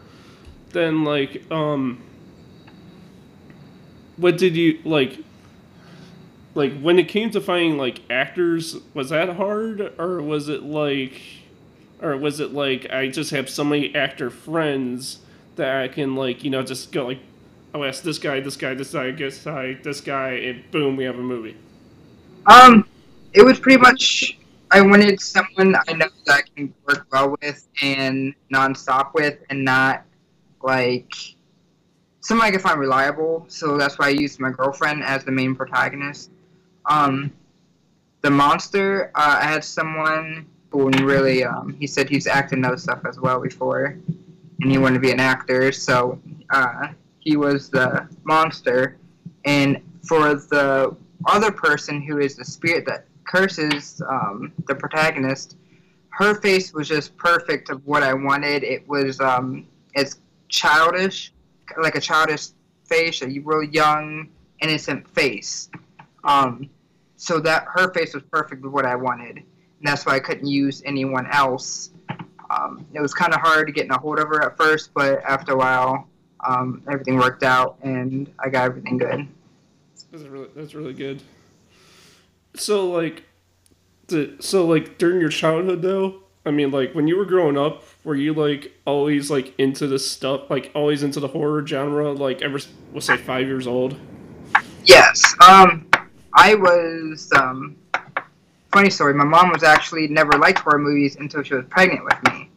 then 0.70 1.04
like 1.04 1.50
um, 1.52 2.02
what 4.18 4.38
did 4.38 4.56
you 4.56 4.80
like? 4.84 5.20
Like 6.54 6.80
when 6.82 7.00
it 7.00 7.08
came 7.08 7.32
to 7.32 7.42
finding 7.42 7.78
like 7.78 8.02
actors, 8.10 8.78
was 8.94 9.10
that 9.10 9.38
hard 9.38 9.94
or 9.98 10.22
was 10.22 10.50
it 10.50 10.64
like, 10.64 11.22
or 12.02 12.18
was 12.18 12.40
it 12.40 12.54
like 12.54 12.90
I 12.92 13.08
just 13.08 13.32
have 13.32 13.50
so 13.50 13.64
many 13.64 13.96
actor 13.96 14.30
friends 14.30 15.20
that 15.56 15.82
I 15.82 15.88
can 15.88 16.16
like 16.16 16.44
you 16.44 16.50
know 16.50 16.64
just 16.64 16.92
go 16.92 17.08
like, 17.08 17.20
oh 17.74 17.84
ask 17.84 18.04
this 18.04 18.20
guy, 18.20 18.42
this 18.42 18.58
guy, 18.58 18.74
this 18.74 18.92
guy, 18.92 19.12
this 19.12 19.44
guy, 19.44 19.74
this 19.82 20.02
guy, 20.02 20.32
and 20.32 20.70
boom, 20.72 20.98
we 20.98 21.06
have 21.06 21.18
a 21.18 21.24
movie. 21.24 21.56
Um, 22.46 22.88
it 23.34 23.44
was 23.44 23.60
pretty 23.60 23.80
much. 23.80 24.38
I 24.74 24.82
wanted 24.82 25.20
someone 25.20 25.76
I 25.88 25.94
know 25.94 26.08
that 26.26 26.34
I 26.34 26.42
can 26.56 26.74
work 26.88 27.06
well 27.12 27.36
with 27.42 27.68
and 27.82 28.34
nonstop 28.54 29.14
with, 29.14 29.40
and 29.50 29.66
not 29.66 30.06
like 30.62 31.14
someone 32.22 32.48
I 32.48 32.52
can 32.52 32.60
find 32.60 32.80
reliable. 32.80 33.46
So 33.48 33.78
that's 33.78 34.00
why 34.00 34.08
I 34.08 34.10
used 34.10 34.40
my 34.40 34.50
girlfriend 34.50 35.04
as 35.04 35.26
the 35.26 35.32
main 35.32 35.56
protagonist. 35.56 36.32
Um, 36.92 37.32
the 38.22 38.30
monster, 38.30 39.12
uh, 39.16 39.40
I 39.42 39.46
had 39.46 39.64
someone 39.64 40.46
who 40.72 40.90
really. 40.90 41.44
Um, 41.44 41.76
he 41.80 41.88
said 41.88 42.10
he's 42.10 42.28
acted 42.28 42.64
other 42.66 42.78
stuff 42.78 43.02
as 43.08 43.20
well 43.20 43.40
before, 43.40 43.98
and 44.62 44.72
he 44.72 44.78
wanted 44.78 44.96
to 44.96 45.00
be 45.00 45.12
an 45.12 45.20
actor. 45.20 45.72
So 45.72 46.20
uh, 46.50 46.90
he 47.20 47.38
was 47.38 47.70
the 47.70 48.08
monster, 48.24 48.98
and 49.46 49.82
for 50.04 50.36
the 50.36 50.96
other 51.28 51.52
person 51.52 52.02
who 52.02 52.20
is 52.20 52.36
the 52.36 52.46
spirit 52.46 52.86
that 52.88 53.06
curses 53.24 54.02
um, 54.10 54.52
the 54.68 54.76
protagonist, 54.76 55.56
her 56.10 56.36
face 56.42 56.74
was 56.74 56.90
just 56.90 57.16
perfect 57.16 57.70
of 57.70 57.86
what 57.88 58.04
I 58.04 58.14
wanted. 58.14 58.64
It 58.64 58.86
was 58.88 59.22
um, 59.22 59.66
it's 59.94 60.20
childish, 60.50 61.32
like 61.82 61.96
a 61.96 62.02
childish 62.02 62.50
face, 62.84 63.22
a 63.22 63.28
real 63.28 63.64
young, 63.64 64.28
innocent 64.62 65.08
face. 65.10 65.70
Um, 66.24 66.70
so 67.22 67.40
that 67.40 67.68
her 67.76 67.94
face 67.94 68.16
was 68.16 68.24
perfect 68.32 68.64
with 68.64 68.72
what 68.72 68.84
I 68.84 68.96
wanted, 68.96 69.38
and 69.38 69.46
that's 69.84 70.08
why 70.08 70.16
I 70.16 70.20
couldn't 70.20 70.48
use 70.48 70.82
anyone 70.88 71.28
else. 71.32 71.92
Um, 72.50 72.84
it 72.96 73.00
was 73.00 73.14
kind 73.14 73.32
of 73.32 73.40
hard 73.40 73.68
to 73.68 73.74
get 73.74 73.86
in 73.86 73.92
a 73.92 74.00
hold 74.00 74.18
of 74.18 74.28
her 74.30 74.42
at 74.42 74.58
first, 74.58 74.90
but 74.96 75.24
after 75.24 75.52
a 75.52 75.56
while, 75.56 76.08
um, 76.50 76.82
everything 76.92 77.18
worked 77.18 77.44
out, 77.44 77.78
and 77.84 78.28
I 78.40 78.50
got 78.50 78.66
everything 78.66 78.98
good. 78.98 79.28
That's 80.12 80.24
really 80.24 80.48
that's 80.56 80.74
really 80.74 80.94
good. 80.94 81.22
So 82.56 82.90
like, 82.90 83.22
the 84.08 84.38
so 84.40 84.66
like 84.66 84.98
during 84.98 85.22
your 85.22 85.30
childhood 85.30 85.84
though, 85.84 86.24
I 86.44 86.50
mean 86.50 86.72
like 86.72 86.96
when 86.96 87.08
you 87.08 87.18
were 87.18 87.26
growing 87.26 87.56
up, 87.56 87.84
were 88.04 88.16
you 88.16 88.34
like 88.34 88.72
always 88.88 89.30
like 89.30 89.54
into 89.60 89.86
this 89.86 90.10
stuff, 90.10 90.50
like 90.50 90.72
always 90.74 91.04
into 91.04 91.20
the 91.20 91.28
horror 91.28 91.66
genre, 91.68 92.14
like 92.14 92.42
ever 92.42 92.58
we'll 92.92 93.02
say 93.02 93.16
five 93.16 93.46
years 93.46 93.68
old? 93.68 93.96
Yes. 94.86 95.36
Um, 95.48 95.86
I 96.34 96.56
was. 96.56 97.32
Um, 97.36 97.76
funny 98.72 98.90
story. 98.90 99.14
My 99.14 99.26
mom 99.26 99.52
was 99.52 99.64
actually 99.64 100.08
never 100.08 100.32
liked 100.34 100.60
horror 100.60 100.80
movies 100.80 101.18
until 101.18 101.44
she 101.44 101.54
was 101.56 101.66
pregnant 101.70 102.04
with 102.06 102.34
me, 102.34 102.50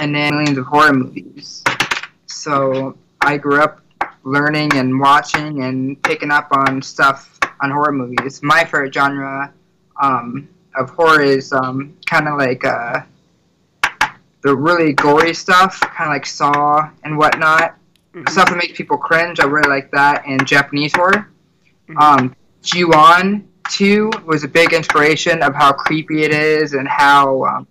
and 0.00 0.14
then 0.14 0.34
millions 0.34 0.58
of 0.58 0.66
horror 0.66 0.92
movies. 0.92 1.62
So 2.26 2.96
I 3.20 3.36
grew 3.36 3.60
up 3.60 3.80
learning 4.24 4.74
and 4.76 4.98
watching 4.98 5.62
and 5.64 6.02
picking 6.02 6.30
up 6.30 6.48
on 6.52 6.80
stuff 6.80 7.38
on 7.60 7.70
horror 7.70 7.92
movies. 7.92 8.42
My 8.42 8.64
favorite 8.64 8.94
genre 8.94 9.52
um, 10.02 10.48
of 10.76 10.90
horror 10.90 11.22
is 11.22 11.52
um, 11.52 11.96
kind 12.06 12.26
of 12.26 12.38
like 12.38 12.64
uh, 12.64 13.00
the 14.42 14.54
really 14.56 14.92
gory 14.92 15.34
stuff, 15.34 15.80
kind 15.80 16.08
of 16.08 16.14
like 16.14 16.26
Saw 16.26 16.90
and 17.04 17.16
whatnot. 17.18 17.76
Mhm. 18.14 18.28
Stuff 18.28 18.48
that 18.48 18.56
makes 18.56 18.76
people 18.76 18.96
cringe. 18.96 19.40
I 19.40 19.44
really 19.44 19.68
like 19.68 19.90
that. 19.90 20.24
And 20.26 20.46
Japanese 20.46 20.94
horror. 20.94 21.28
Mhm. 21.88 22.00
Um, 22.00 22.36
Ju-on 22.64 23.46
2 23.70 24.10
was 24.26 24.42
a 24.42 24.48
big 24.48 24.72
inspiration 24.72 25.42
of 25.42 25.54
how 25.54 25.72
creepy 25.72 26.22
it 26.22 26.32
is 26.32 26.72
and 26.72 26.88
how 26.88 27.44
um, 27.44 27.66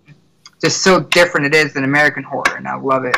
just 0.62 0.82
so 0.82 1.00
different 1.00 1.46
it 1.46 1.54
is 1.54 1.74
than 1.74 1.84
American 1.84 2.22
horror, 2.22 2.56
and 2.56 2.66
I 2.66 2.76
love 2.76 3.04
it. 3.04 3.16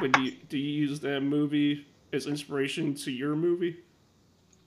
Would 0.00 0.16
you 0.16 0.32
do 0.48 0.56
you 0.56 0.86
use 0.86 1.00
that 1.00 1.20
movie 1.20 1.86
as 2.12 2.26
inspiration 2.26 2.94
to 2.94 3.10
your 3.10 3.36
movie? 3.36 3.76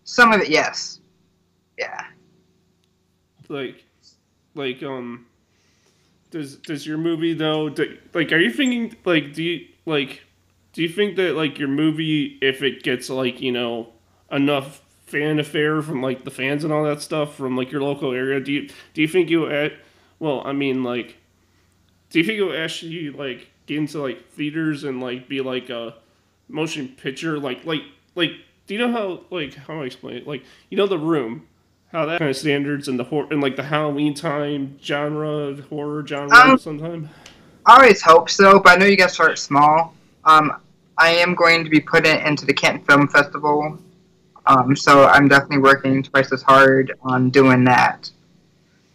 Some 0.04 0.32
of 0.32 0.42
it, 0.42 0.50
yes. 0.50 1.02
Yeah. 1.78 2.06
Like, 3.50 3.84
like 4.54 4.84
um, 4.84 5.26
does 6.30 6.58
does 6.58 6.86
your 6.86 6.98
movie 6.98 7.34
though? 7.34 7.70
Do, 7.70 7.98
like, 8.14 8.32
are 8.32 8.40
you 8.40 8.52
thinking 8.52 8.96
like 9.06 9.34
do 9.34 9.44
you 9.44 9.68
like 9.86 10.24
do 10.74 10.82
you 10.82 10.90
think 10.90 11.16
that 11.16 11.36
like 11.36 11.58
your 11.58 11.70
movie 11.70 12.38
if 12.42 12.64
it 12.64 12.84
gets 12.84 13.10
like 13.10 13.42
you 13.42 13.52
know 13.52 13.94
enough 14.32 14.82
fan 15.08 15.40
affair 15.40 15.82
from 15.82 16.02
like 16.02 16.24
the 16.24 16.32
fans 16.32 16.64
and 16.64 16.72
all 16.72 16.84
that 16.84 17.02
stuff 17.02 17.36
from 17.36 17.58
like 17.58 17.72
your 17.72 17.82
local 17.82 18.14
area. 18.14 18.40
Do 18.40 18.52
you 18.52 18.70
do 18.94 19.02
you 19.02 19.08
think 19.08 19.30
you 19.30 19.50
at 19.50 19.74
well 20.20 20.42
i 20.46 20.52
mean 20.52 20.84
like 20.84 21.16
do 22.10 22.20
you 22.20 22.26
think 22.26 22.38
you'll 22.38 22.56
actually 22.56 23.10
like 23.10 23.50
get 23.66 23.78
into 23.78 24.02
like 24.02 24.30
theaters 24.32 24.84
and 24.84 25.02
like 25.02 25.28
be 25.28 25.42
like 25.42 25.70
a 25.70 25.96
motion 26.48 26.90
picture? 26.90 27.40
Like 27.40 27.66
like 27.66 27.82
like 28.16 28.32
do 28.68 28.74
you 28.74 28.80
know 28.80 28.92
how 28.92 29.22
like 29.30 29.56
how 29.56 29.74
do 29.76 29.82
i 29.82 29.86
explain 29.86 30.18
it? 30.18 30.28
Like 30.28 30.44
you 30.70 30.78
know 30.78 30.88
the 30.88 30.98
room 31.00 31.48
how 31.92 32.06
that 32.06 32.20
kind 32.20 32.30
of 32.30 32.36
standards 32.36 32.88
in 32.90 32.98
the 32.98 33.04
horror 33.06 33.32
in 33.32 33.40
like 33.40 33.56
the 33.56 33.64
halloween 33.64 34.14
time 34.14 34.78
genre 34.82 35.56
horror 35.70 36.06
genre 36.06 36.36
Um, 36.36 36.58
sometime? 36.58 37.10
I 37.66 37.76
always 37.78 38.02
hope 38.02 38.30
so, 38.30 38.60
but 38.60 38.74
I 38.74 38.76
know 38.76 38.86
you 38.86 38.98
guys 38.98 39.14
start 39.14 39.38
small. 39.40 39.94
Um, 40.24 40.54
I 40.98 41.10
am 41.10 41.36
going 41.36 41.64
to 41.64 41.70
be 41.70 41.80
put 41.80 42.06
it 42.06 42.26
into 42.26 42.46
the 42.46 42.54
Canton 42.54 42.84
Film 42.86 43.08
Festival, 43.08 43.78
um, 44.48 44.76
so 44.76 45.06
I'm 45.06 45.28
definitely 45.28 45.60
working 45.60 46.04
twice 46.04 46.32
as 46.32 46.42
hard 46.42 46.94
on 47.02 47.30
doing 47.30 47.64
that. 47.66 48.10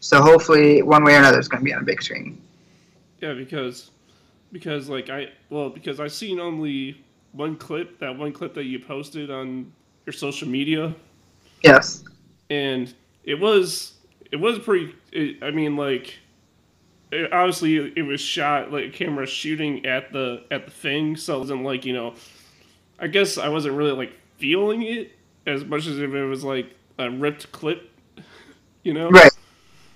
So 0.01 0.21
hopefully, 0.21 0.83
one 0.83 1.05
way 1.05 1.15
or 1.15 1.19
another, 1.19 1.39
it's 1.39 1.49
going 1.49 1.61
to 1.61 1.65
be 1.65 1.73
on 1.73 1.83
a 1.83 1.85
big 1.85 2.03
screen. 2.03 2.41
Yeah, 3.21 3.35
because 3.35 3.93
because 4.53 4.89
like 4.89 5.11
I 5.11 5.29
well 5.51 5.71
because 5.71 5.99
I've 5.99 6.13
seen 6.13 6.39
only 6.39 7.03
one 7.33 7.57
clip 7.57 7.99
that 7.99 8.17
one 8.17 8.33
clip 8.33 8.55
that 8.55 8.65
you 8.65 8.79
posted 8.79 9.31
on 9.31 9.73
your 10.07 10.13
social 10.13 10.47
media 10.47 10.95
Yes. 11.63 12.05
and 12.51 12.93
it 13.25 13.37
was 13.37 13.95
it 14.31 14.37
was 14.37 14.59
pretty 14.59 14.95
it, 15.13 15.43
I 15.43 15.51
mean 15.51 15.77
like 15.77 16.19
it, 17.11 17.33
obviously 17.33 17.93
it, 17.97 18.03
was 18.03 18.21
shot 18.21 18.73
like 18.73 18.93
camera 18.93 19.27
shooting 19.27 19.87
at 19.87 20.13
the 20.13 20.45
at 20.51 20.67
the 20.67 20.71
thing 20.71 21.17
so 21.17 21.37
it 21.37 21.39
wasn't 21.41 21.63
like 21.63 21.85
you 21.85 21.95
know 21.95 22.15
I 22.99 23.07
guess 23.07 23.39
I 23.39 23.49
wasn't 23.49 23.75
really 23.75 23.93
like 23.93 24.13
feeling 24.37 24.83
it 24.83 25.13
as 25.47 25.65
much 25.65 25.87
as 25.87 25.99
if 25.99 26.13
it 26.13 26.25
was 26.25 26.45
like 26.45 26.75
a 26.99 27.11
ripped 27.11 27.51
clip 27.53 27.91
you 28.83 28.93
know 28.93 29.09
Right. 29.11 29.33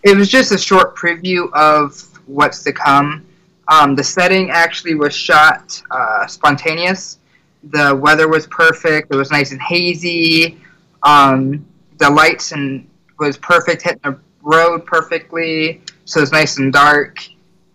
It 0.03 0.17
was 0.17 0.29
just 0.29 0.53
a 0.53 0.59
short 0.59 0.95
preview 0.95 1.53
of 1.53 2.01
what's 2.27 2.63
to 2.63 2.73
come. 2.73 3.27
Um, 3.67 3.97
the 3.97 4.05
setting 4.05 4.51
actually 4.51 4.95
was 4.95 5.13
shot 5.13 5.83
uh, 5.91 6.29
spontaneous. 6.29 7.19
The 7.65 7.93
weather 7.97 8.29
was 8.29 8.47
perfect. 8.47 9.13
It 9.13 9.17
was 9.17 9.33
nice 9.33 9.51
and 9.51 9.61
hazy. 9.61 10.59
Um, 11.03 11.67
the 11.99 12.09
lights 12.09 12.53
and 12.53 12.89
was 13.19 13.37
perfect, 13.37 13.83
hitting 13.83 14.01
the 14.05 14.19
road 14.43 14.87
perfectly. 14.87 15.83
So 16.05 16.21
it's 16.21 16.31
nice 16.31 16.59
and 16.59 16.73
dark. 16.73 17.19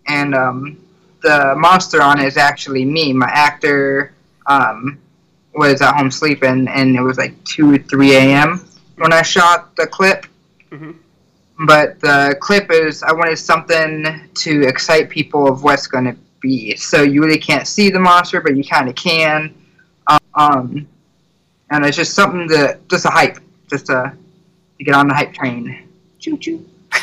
And 0.06 0.34
um, 0.34 0.80
the 1.20 1.54
monster 1.58 2.00
on 2.00 2.18
it 2.18 2.26
is 2.26 2.38
actually 2.38 2.84
me. 2.86 3.12
My 3.12 3.28
actor 3.28 4.14
um, 4.46 4.98
was 5.54 5.82
at 5.82 5.94
home 5.94 6.10
sleeping, 6.10 6.68
and 6.68 6.96
it 6.96 7.02
was 7.02 7.18
like 7.18 7.42
two 7.44 7.74
or 7.74 7.78
three 7.78 8.16
a.m. 8.16 8.66
when 8.96 9.12
I 9.12 9.22
shot 9.22 9.74
the 9.76 9.86
clip 9.86 10.26
hmm 10.70 10.92
but 11.66 12.00
the 12.00 12.36
clip 12.40 12.70
is 12.70 13.02
I 13.02 13.12
wanted 13.12 13.36
something 13.36 14.28
to 14.34 14.62
excite 14.62 15.08
people 15.08 15.46
of 15.48 15.62
what's 15.62 15.86
going 15.86 16.04
to 16.04 16.16
be. 16.40 16.76
So 16.76 17.02
you 17.02 17.22
really 17.22 17.38
can't 17.38 17.66
see 17.66 17.90
the 17.90 18.00
monster, 18.00 18.40
but 18.40 18.56
you 18.56 18.64
kind 18.64 18.88
of 18.88 18.94
can. 18.94 19.54
Um, 20.34 20.88
and 21.70 21.84
it's 21.84 21.96
just 21.96 22.14
something 22.14 22.48
to 22.48 22.78
just 22.88 23.04
a 23.04 23.10
hype, 23.10 23.38
just 23.70 23.86
to, 23.86 24.12
to 24.78 24.84
get 24.84 24.94
on 24.94 25.08
the 25.08 25.14
hype 25.14 25.32
train. 25.32 25.88
Choo 26.18 26.36
choo. 26.38 26.68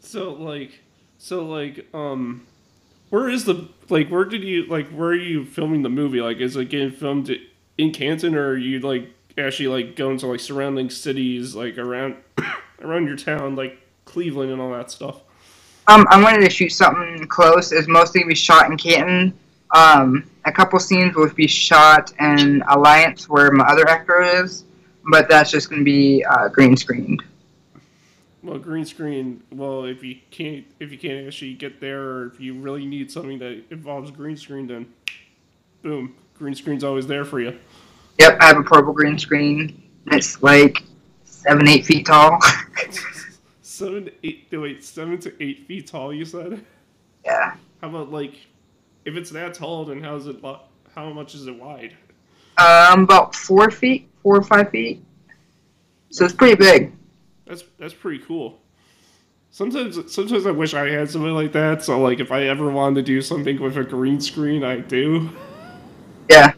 So 0.00 0.32
like, 0.32 0.70
so 1.18 1.44
like, 1.44 1.86
um, 1.92 2.46
where 3.10 3.28
is 3.28 3.44
the 3.44 3.68
like? 3.88 4.08
Where 4.08 4.24
did 4.24 4.42
you 4.42 4.66
like? 4.66 4.88
Where 4.88 5.10
are 5.10 5.14
you 5.14 5.44
filming 5.44 5.82
the 5.82 5.88
movie? 5.88 6.20
Like, 6.20 6.38
is 6.38 6.56
it 6.56 6.66
getting 6.66 6.90
filmed 6.90 7.30
in 7.76 7.92
Canton, 7.92 8.34
or 8.34 8.50
are 8.50 8.56
you 8.56 8.80
like 8.80 9.08
actually 9.36 9.68
like 9.68 9.96
going 9.96 10.18
to 10.18 10.26
like 10.26 10.40
surrounding 10.40 10.90
cities 10.90 11.54
like 11.54 11.78
around 11.78 12.16
around 12.82 13.06
your 13.06 13.16
town, 13.16 13.56
like 13.56 13.78
Cleveland 14.04 14.50
and 14.50 14.60
all 14.60 14.72
that 14.72 14.90
stuff? 14.90 15.22
Um, 15.86 16.06
I 16.10 16.22
wanted 16.22 16.44
to 16.44 16.50
shoot 16.50 16.70
something 16.70 17.26
close. 17.28 17.72
It's 17.72 17.88
mostly 17.88 18.22
be 18.24 18.34
shot 18.34 18.70
in 18.70 18.76
Canton. 18.76 19.32
Um, 19.74 20.30
a 20.44 20.52
couple 20.52 20.78
scenes 20.80 21.14
will 21.14 21.30
be 21.30 21.46
shot 21.46 22.12
in 22.20 22.62
Alliance, 22.68 23.28
where 23.28 23.50
my 23.50 23.64
other 23.64 23.88
actor 23.88 24.20
is, 24.22 24.64
but 25.10 25.28
that's 25.28 25.50
just 25.50 25.70
going 25.70 25.80
to 25.80 25.84
be 25.84 26.24
uh, 26.24 26.48
green 26.48 26.76
screened. 26.76 27.22
Well, 28.42 28.58
green 28.58 28.84
screen. 28.84 29.42
Well, 29.50 29.84
if 29.84 30.04
you 30.04 30.16
can't, 30.30 30.64
if 30.78 30.92
you 30.92 30.98
can't 30.98 31.26
actually 31.26 31.54
get 31.54 31.80
there, 31.80 32.02
or 32.02 32.26
if 32.26 32.40
you 32.40 32.54
really 32.54 32.86
need 32.86 33.10
something 33.10 33.38
that 33.40 33.64
involves 33.70 34.10
green 34.10 34.36
screen, 34.36 34.68
then 34.68 34.92
boom, 35.82 36.14
green 36.34 36.54
screen's 36.54 36.84
always 36.84 37.06
there 37.06 37.24
for 37.24 37.40
you. 37.40 37.58
Yep, 38.20 38.38
I 38.40 38.46
have 38.46 38.58
a 38.58 38.62
purple 38.62 38.92
green 38.92 39.18
screen. 39.18 39.82
It's 40.06 40.42
like 40.42 40.82
seven, 41.24 41.66
eight 41.68 41.84
feet 41.84 42.06
tall. 42.06 42.38
seven, 43.60 44.04
to 44.06 44.12
eight. 44.22 44.48
Wait, 44.52 44.84
seven 44.84 45.18
to 45.20 45.42
eight 45.42 45.66
feet 45.66 45.86
tall. 45.86 46.12
You 46.12 46.24
said. 46.24 46.64
Yeah. 47.24 47.54
How 47.80 47.88
about 47.88 48.12
like, 48.12 48.34
if 49.04 49.16
it's 49.16 49.30
that 49.30 49.54
tall, 49.54 49.84
then 49.84 50.02
how's 50.02 50.26
it? 50.26 50.36
How 50.94 51.10
much 51.10 51.34
is 51.34 51.46
it 51.46 51.58
wide? 51.58 51.96
Um, 52.56 53.04
about 53.04 53.34
four 53.34 53.70
feet, 53.70 54.08
four 54.22 54.36
or 54.36 54.42
five 54.42 54.70
feet. 54.70 55.04
So 56.10 56.24
it's 56.24 56.34
pretty 56.34 56.56
big. 56.56 56.92
That's 57.48 57.64
that's 57.78 57.94
pretty 57.94 58.22
cool. 58.24 58.60
Sometimes 59.50 60.12
sometimes 60.12 60.46
I 60.46 60.50
wish 60.50 60.74
I 60.74 60.90
had 60.90 61.10
something 61.10 61.32
like 61.32 61.52
that. 61.52 61.82
So 61.82 61.98
like 61.98 62.20
if 62.20 62.30
I 62.30 62.42
ever 62.44 62.70
wanted 62.70 62.96
to 62.96 63.02
do 63.02 63.22
something 63.22 63.58
with 63.60 63.78
a 63.78 63.84
green 63.84 64.20
screen, 64.20 64.62
I 64.62 64.80
do. 64.80 65.30
Yeah. 66.28 66.52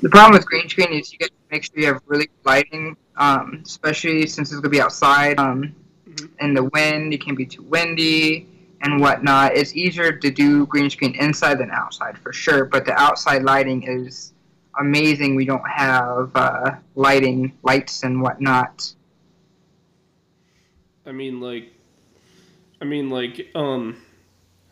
The 0.00 0.08
problem 0.08 0.34
with 0.34 0.46
green 0.46 0.68
screen 0.68 0.92
is 0.92 1.12
you 1.12 1.18
got 1.18 1.26
to 1.26 1.32
make 1.50 1.64
sure 1.64 1.74
you 1.76 1.86
have 1.86 2.00
really 2.06 2.26
good 2.26 2.44
lighting, 2.44 2.96
um, 3.16 3.62
especially 3.64 4.26
since 4.28 4.52
it's 4.52 4.60
gonna 4.60 4.68
be 4.68 4.80
outside. 4.80 5.38
Um, 5.40 5.74
mm-hmm. 6.08 6.26
and 6.38 6.56
the 6.56 6.64
wind, 6.64 7.12
it 7.12 7.24
can 7.24 7.34
be 7.34 7.44
too 7.44 7.62
windy 7.62 8.48
and 8.82 9.00
whatnot. 9.00 9.56
It's 9.56 9.74
easier 9.74 10.12
to 10.12 10.30
do 10.30 10.66
green 10.66 10.88
screen 10.88 11.16
inside 11.16 11.58
than 11.58 11.70
outside 11.72 12.16
for 12.16 12.32
sure, 12.32 12.64
but 12.64 12.84
the 12.84 12.92
outside 13.00 13.42
lighting 13.42 13.82
is 13.82 14.32
amazing. 14.78 15.34
We 15.34 15.44
don't 15.44 15.68
have 15.68 16.30
uh, 16.36 16.76
lighting, 16.94 17.58
lights, 17.64 18.04
and 18.04 18.22
whatnot 18.22 18.94
I 21.06 21.12
mean, 21.12 21.40
like, 21.40 21.72
I 22.80 22.84
mean, 22.84 23.10
like, 23.10 23.48
um, 23.54 24.02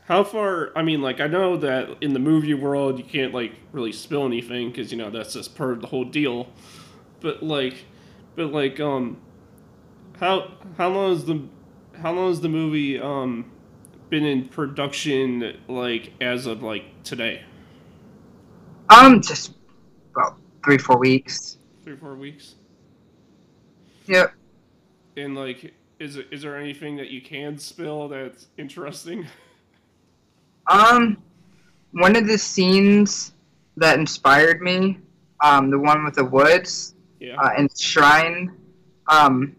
how 0.05 0.25
far? 0.25 0.73
I 0.77 0.83
mean, 0.83 1.03
like, 1.03 1.21
I 1.21 1.27
know 1.27 1.57
that 1.57 1.97
in 2.01 2.13
the 2.13 2.19
movie 2.19 2.55
world 2.55 2.99
you 2.99 3.05
can't 3.05 3.33
like 3.33 3.53
really 3.73 3.93
spill 3.93 4.27
anything 4.27 4.71
because 4.71 4.91
you 4.91 4.99
know 4.99 5.11
that's 5.11 5.35
just 5.35 5.57
part 5.57 5.73
of 5.73 5.81
the 5.81 5.87
whole 5.87 6.05
deal. 6.05 6.49
But 7.21 7.43
like, 7.43 7.85
but 8.35 8.53
like, 8.53 8.81
um, 8.81 9.21
how 10.19 10.53
how 10.77 10.89
long 10.89 11.13
is 11.13 11.25
the 11.25 11.43
how 12.01 12.13
long 12.13 12.29
has 12.29 12.41
the 12.41 12.49
movie 12.49 12.99
um 12.99 13.51
been 14.09 14.25
in 14.25 14.49
production 14.49 15.57
like 15.69 16.13
as 16.21 16.47
of 16.47 16.63
like 16.63 16.85
today? 17.05 17.43
Um, 18.89 19.21
just 19.21 19.55
about 20.15 20.39
three 20.65 20.79
four 20.79 20.99
weeks. 20.99 21.59
Three 21.85 21.97
four 21.97 22.17
weeks. 22.17 22.57
Yep. 24.07 24.35
And 25.17 25.37
like, 25.37 25.73
is 26.01 26.17
is 26.31 26.43
there 26.43 26.57
anything 26.57 26.97
that 26.97 27.11
you 27.11 27.21
can 27.21 27.59
spill 27.59 28.09
that's 28.09 28.49
interesting? 28.57 29.27
Um, 30.67 31.23
one 31.93 32.17
of 32.17 32.27
the 32.27 32.39
scenes 32.39 33.33
that 33.77 33.99
inspired 33.99 34.63
me, 34.63 34.99
um, 35.45 35.71
the 35.71 35.79
one 35.79 36.05
with 36.05 36.15
the 36.15 36.25
woods, 36.25 36.95
yeah, 37.21 37.37
uh, 37.37 37.51
and 37.57 37.71
shrine, 37.79 38.57
um, 39.09 39.55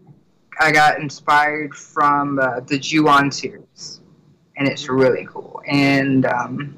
I 0.60 0.72
got 0.72 0.98
inspired 0.98 1.74
from 1.74 2.38
uh, 2.38 2.60
the 2.60 2.78
Ju-On 2.78 3.30
series, 3.30 4.00
and 4.56 4.66
it's 4.66 4.82
mm-hmm. 4.84 4.96
really 4.96 5.26
cool, 5.26 5.62
and 5.66 6.26
um, 6.26 6.76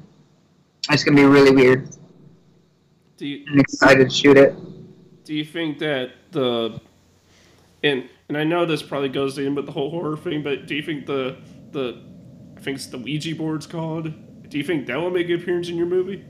it's 0.91 1.03
gonna 1.03 1.17
be 1.17 1.25
really 1.25 1.51
weird. 1.51 1.89
Do 3.17 3.25
you, 3.25 3.45
I'm 3.51 3.59
excited 3.59 4.09
to 4.09 4.15
shoot 4.15 4.37
it. 4.37 4.53
Do 5.23 5.33
you 5.33 5.45
think 5.45 5.79
that 5.79 6.11
the 6.31 6.79
and 7.81 8.09
and 8.27 8.37
I 8.37 8.43
know 8.43 8.65
this 8.65 8.81
probably 8.81 9.09
goes 9.09 9.37
in 9.37 9.55
with 9.55 9.65
the 9.65 9.71
whole 9.71 9.89
horror 9.89 10.17
thing, 10.17 10.41
but 10.41 10.65
do 10.67 10.75
you 10.75 10.81
think 10.81 11.05
the 11.05 11.37
the 11.71 12.01
I 12.57 12.61
think 12.61 12.77
it's 12.77 12.87
the 12.87 12.97
Ouija 12.97 13.35
board's 13.35 13.67
called? 13.67 14.11
Do 14.49 14.57
you 14.57 14.63
think 14.63 14.87
that 14.87 14.97
will 14.97 15.11
make 15.11 15.29
an 15.29 15.35
appearance 15.35 15.69
in 15.69 15.75
your 15.75 15.87
movie? 15.87 16.23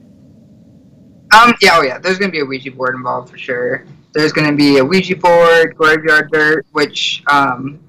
Um, 1.34 1.54
yeah, 1.62 1.72
oh 1.74 1.82
yeah, 1.82 1.98
there's 1.98 2.18
gonna 2.18 2.32
be 2.32 2.40
a 2.40 2.46
Ouija 2.46 2.72
board 2.72 2.96
involved 2.96 3.30
for 3.30 3.38
sure. 3.38 3.86
There's 4.14 4.32
gonna 4.32 4.56
be 4.56 4.78
a 4.78 4.86
Ouija 4.86 5.16
board, 5.16 5.76
graveyard 5.76 6.32
dirt, 6.32 6.66
which 6.72 7.24
um, 7.28 7.80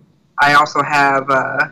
I 0.40 0.54
also 0.54 0.82
have 0.82 1.28
uh, 1.30 1.68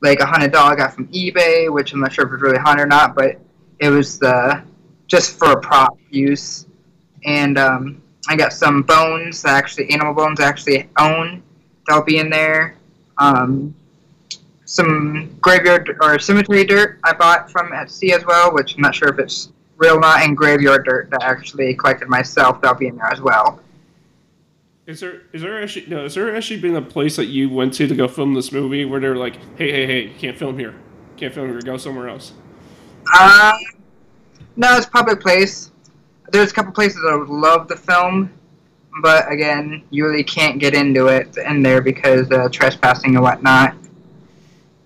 like 0.00 0.20
a 0.20 0.26
haunted 0.26 0.52
doll 0.52 0.68
I 0.68 0.76
got 0.76 0.94
from 0.94 1.08
eBay, 1.08 1.72
which 1.72 1.92
I'm 1.92 2.00
not 2.00 2.12
sure 2.12 2.26
if 2.26 2.32
it's 2.32 2.42
really 2.42 2.58
haunted 2.58 2.84
or 2.84 2.86
not, 2.86 3.14
but 3.14 3.40
it 3.78 3.90
was 3.90 4.18
the 4.18 4.62
just 5.06 5.38
for 5.38 5.52
a 5.52 5.60
prop 5.60 5.96
use. 6.10 6.66
And 7.24 7.58
um, 7.58 8.02
I 8.28 8.36
got 8.36 8.52
some 8.52 8.82
bones 8.82 9.44
actually 9.44 9.90
animal 9.90 10.14
bones 10.14 10.40
I 10.40 10.46
actually 10.46 10.88
own 10.98 11.42
that'll 11.88 12.04
be 12.04 12.18
in 12.18 12.30
there. 12.30 12.76
Um, 13.16 13.74
some 14.64 15.34
graveyard 15.40 15.96
or 16.02 16.18
cemetery 16.18 16.64
dirt 16.64 17.00
I 17.02 17.14
bought 17.14 17.50
from 17.50 17.72
Etsy 17.72 18.12
as 18.12 18.24
well, 18.26 18.52
which 18.52 18.76
I'm 18.76 18.82
not 18.82 18.94
sure 18.94 19.08
if 19.08 19.18
it's 19.18 19.50
real 19.78 19.96
or 19.96 20.00
not, 20.00 20.22
and 20.22 20.36
graveyard 20.36 20.84
dirt 20.84 21.10
that 21.10 21.22
I 21.22 21.30
actually 21.30 21.74
collected 21.74 22.08
myself 22.08 22.60
that'll 22.60 22.76
be 22.76 22.86
in 22.86 22.96
there 22.96 23.06
as 23.06 23.20
well. 23.20 23.60
Is 24.86 25.00
there 25.00 25.22
is 25.32 25.42
there 25.42 25.62
actually 25.62 25.86
no 25.86 26.04
is 26.04 26.14
there 26.14 26.34
actually 26.34 26.60
been 26.60 26.76
a 26.76 26.82
place 26.82 27.16
that 27.16 27.26
you 27.26 27.50
went 27.50 27.74
to 27.74 27.86
to 27.86 27.94
go 27.94 28.08
film 28.08 28.34
this 28.34 28.52
movie 28.52 28.84
where 28.84 29.00
they're 29.00 29.16
like, 29.16 29.36
hey 29.56 29.70
hey 29.70 29.86
hey, 29.86 30.02
you 30.08 30.14
can't 30.18 30.36
film 30.36 30.58
here, 30.58 30.74
can't 31.16 31.32
film 31.32 31.48
here, 31.48 31.60
go 31.60 31.76
somewhere 31.76 32.08
else? 32.08 32.32
Um, 33.18 33.52
no, 34.56 34.76
it's 34.76 34.86
a 34.86 34.90
public 34.90 35.20
place. 35.20 35.70
There's 36.30 36.50
a 36.50 36.54
couple 36.54 36.72
places 36.72 37.00
I 37.08 37.14
would 37.16 37.28
love 37.28 37.68
to 37.68 37.76
film, 37.76 38.30
but 39.02 39.30
again, 39.30 39.84
you 39.90 40.04
really 40.04 40.24
can't 40.24 40.58
get 40.58 40.74
into 40.74 41.06
it 41.06 41.36
in 41.36 41.62
there 41.62 41.80
because 41.80 42.30
uh, 42.30 42.48
trespassing 42.50 43.14
and 43.14 43.22
whatnot. 43.22 43.74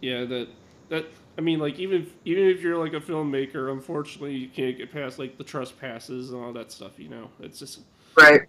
Yeah, 0.00 0.24
that 0.24 0.48
that 0.88 1.06
I 1.38 1.40
mean, 1.40 1.58
like 1.58 1.78
even 1.78 2.02
if, 2.02 2.12
even 2.24 2.44
if 2.44 2.60
you're 2.60 2.78
like 2.78 2.92
a 2.92 3.00
filmmaker, 3.00 3.72
unfortunately, 3.72 4.34
you 4.34 4.48
can't 4.48 4.76
get 4.76 4.92
past 4.92 5.18
like 5.18 5.38
the 5.38 5.44
trespasses 5.44 6.30
and 6.30 6.42
all 6.42 6.52
that 6.52 6.70
stuff. 6.70 6.98
You 6.98 7.08
know, 7.08 7.30
it's 7.40 7.58
just 7.58 7.80
right. 8.16 8.42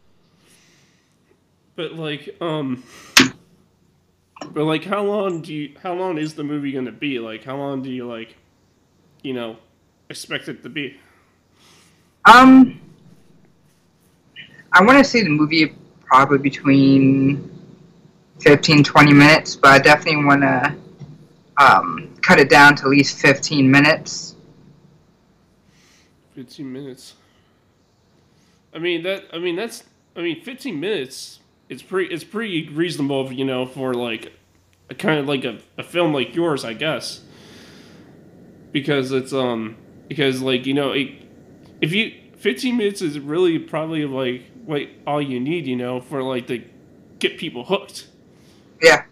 But 1.76 1.94
like, 1.94 2.36
um, 2.42 2.84
but 4.52 4.66
like, 4.66 4.84
how 4.84 5.04
long 5.04 5.42
do 5.42 5.54
you? 5.54 5.76
How 5.82 5.94
long 5.94 6.18
is 6.18 6.34
the 6.34 6.44
movie 6.44 6.72
gonna 6.72 6.92
be? 6.92 7.20
Like, 7.20 7.44
how 7.44 7.56
long 7.58 7.82
do 7.82 7.90
you 7.90 8.08
like, 8.08 8.36
you 9.22 9.34
know, 9.34 9.58
expect 10.10 10.50
it 10.50 10.62
to 10.64 10.70
be? 10.70 10.98
Um, 12.26 12.80
I 14.74 14.84
want 14.84 14.98
to 14.98 15.04
see 15.04 15.22
the 15.22 15.30
movie 15.30 15.76
probably 16.06 16.40
between 16.40 17.50
15, 18.40 18.84
20 18.84 19.14
minutes, 19.14 19.56
but 19.56 19.72
I 19.72 19.80
definitely 19.80 20.26
want 20.26 20.42
to 20.42 20.76
um, 21.58 22.16
cut 22.22 22.40
it 22.40 22.50
down 22.50 22.76
to 22.78 22.84
at 22.84 22.90
least 22.90 23.20
15 23.20 23.70
minutes. 23.70 24.36
15 26.36 26.74
minutes. 26.74 27.14
I 28.74 28.80
mean 28.80 29.04
that. 29.04 29.26
I 29.32 29.38
mean 29.38 29.56
that's. 29.56 29.84
I 30.16 30.22
mean 30.22 30.42
15 30.42 30.80
minutes. 30.80 31.40
It's 31.70 31.84
pretty. 31.84 32.12
It's 32.12 32.24
pretty 32.24 32.70
reasonable, 32.70 33.32
you 33.32 33.46
know, 33.46 33.68
for 33.68 33.94
like 33.94 34.34
a 34.90 34.96
kind 34.96 35.20
of 35.20 35.28
like 35.28 35.46
a, 35.46 35.60
a 35.78 35.84
film 35.84 36.12
like 36.14 36.36
yours, 36.36 36.66
I 36.66 36.74
guess. 36.74 37.22
Because 38.72 39.12
it's 39.12 39.32
um 39.32 39.78
because 40.08 40.42
like 40.42 40.66
you 40.66 40.74
know 40.74 40.92
it, 40.92 41.10
if 41.82 41.94
you 41.94 42.14
15 42.38 42.76
minutes 42.76 43.02
is 43.04 43.20
really 43.20 43.60
probably 43.60 44.06
like 44.06 44.44
like 44.68 44.90
all 45.06 45.22
you 45.22 45.40
need, 45.40 45.68
you 45.68 45.76
know, 45.76 46.00
for 46.00 46.24
like 46.24 46.48
to 46.48 46.64
get 47.20 47.38
people 47.38 47.66
hooked. 47.66 48.08
Yeah. 48.82 49.04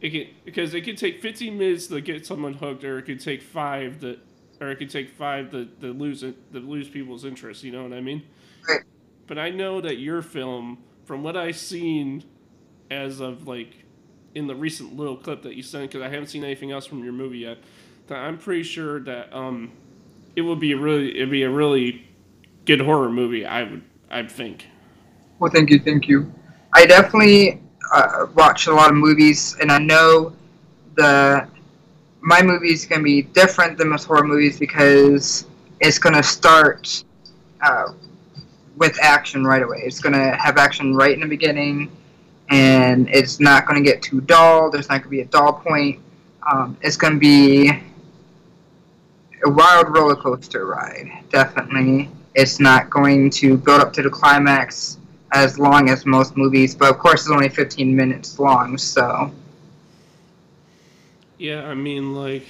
It 0.00 0.10
can 0.10 0.26
because 0.44 0.74
it 0.74 0.82
could 0.82 0.96
take 0.96 1.20
15 1.20 1.58
minutes 1.58 1.86
to 1.88 2.00
get 2.00 2.26
someone 2.26 2.54
hooked, 2.54 2.84
or 2.84 2.98
it 2.98 3.02
could 3.02 3.20
take 3.20 3.42
five 3.42 4.00
to, 4.00 4.18
or 4.60 4.70
it 4.70 4.76
could 4.76 4.90
take 4.90 5.10
five 5.10 5.50
to, 5.50 5.66
to 5.80 5.92
lose 5.92 6.22
it, 6.22 6.52
to 6.52 6.60
lose 6.60 6.88
people's 6.88 7.24
interest. 7.24 7.62
You 7.62 7.72
know 7.72 7.82
what 7.82 7.92
I 7.92 8.00
mean? 8.00 8.22
Right. 8.68 8.80
But 9.26 9.38
I 9.38 9.50
know 9.50 9.80
that 9.80 9.98
your 9.98 10.22
film, 10.22 10.78
from 11.04 11.22
what 11.22 11.36
I've 11.36 11.56
seen, 11.56 12.24
as 12.90 13.20
of 13.20 13.46
like 13.46 13.84
in 14.34 14.46
the 14.46 14.54
recent 14.54 14.96
little 14.96 15.16
clip 15.16 15.42
that 15.42 15.54
you 15.54 15.62
sent, 15.62 15.90
because 15.90 16.02
I 16.04 16.08
haven't 16.08 16.28
seen 16.28 16.44
anything 16.44 16.72
else 16.72 16.86
from 16.86 17.04
your 17.04 17.12
movie 17.12 17.38
yet, 17.38 17.58
that 18.06 18.16
I'm 18.16 18.38
pretty 18.38 18.62
sure 18.62 19.00
that 19.00 19.34
um, 19.34 19.70
it 20.34 20.42
would 20.42 20.60
be 20.60 20.72
a 20.72 20.76
really 20.78 21.14
it'd 21.16 21.30
be 21.30 21.42
a 21.42 21.50
really 21.50 22.08
good 22.64 22.80
horror 22.80 23.10
movie. 23.10 23.44
I 23.44 23.64
would 23.64 23.82
I 24.10 24.24
think. 24.24 24.66
Well, 25.40 25.50
thank 25.50 25.70
you, 25.70 25.78
thank 25.78 26.06
you. 26.06 26.30
I 26.74 26.84
definitely 26.84 27.62
uh, 27.94 28.26
watch 28.34 28.66
a 28.66 28.74
lot 28.74 28.90
of 28.90 28.96
movies, 28.96 29.56
and 29.58 29.72
I 29.72 29.78
know 29.78 30.34
the 30.96 31.48
my 32.20 32.42
movies 32.42 32.84
can 32.84 33.02
be 33.02 33.22
different 33.22 33.78
than 33.78 33.88
most 33.88 34.04
horror 34.04 34.22
movies 34.22 34.58
because 34.58 35.46
it's 35.80 35.98
gonna 35.98 36.22
start 36.22 37.04
uh, 37.62 37.94
with 38.76 38.98
action 39.00 39.42
right 39.42 39.62
away. 39.62 39.78
It's 39.82 39.98
gonna 39.98 40.36
have 40.36 40.58
action 40.58 40.94
right 40.94 41.14
in 41.14 41.20
the 41.20 41.26
beginning, 41.26 41.90
and 42.50 43.08
it's 43.08 43.40
not 43.40 43.66
gonna 43.66 43.80
get 43.80 44.02
too 44.02 44.20
dull. 44.20 44.70
There's 44.70 44.90
not 44.90 44.98
gonna 44.98 45.10
be 45.10 45.22
a 45.22 45.26
dull 45.26 45.54
point. 45.54 46.00
Um, 46.52 46.76
it's 46.82 46.98
gonna 46.98 47.18
be 47.18 47.70
a 49.42 49.50
wild 49.50 49.88
roller 49.88 50.16
coaster 50.16 50.66
ride, 50.66 51.10
definitely. 51.30 52.10
It's 52.34 52.60
not 52.60 52.90
going 52.90 53.30
to 53.30 53.56
build 53.56 53.80
up 53.80 53.94
to 53.94 54.02
the 54.02 54.10
climax 54.10 54.98
as 55.32 55.58
long 55.58 55.88
as 55.88 56.04
most 56.04 56.36
movies, 56.36 56.74
but 56.74 56.90
of 56.90 56.98
course 56.98 57.22
it's 57.22 57.30
only 57.30 57.48
15 57.48 57.94
minutes 57.94 58.38
long, 58.38 58.76
so. 58.78 59.32
Yeah, 61.38 61.66
I 61.66 61.74
mean, 61.74 62.14
like, 62.14 62.46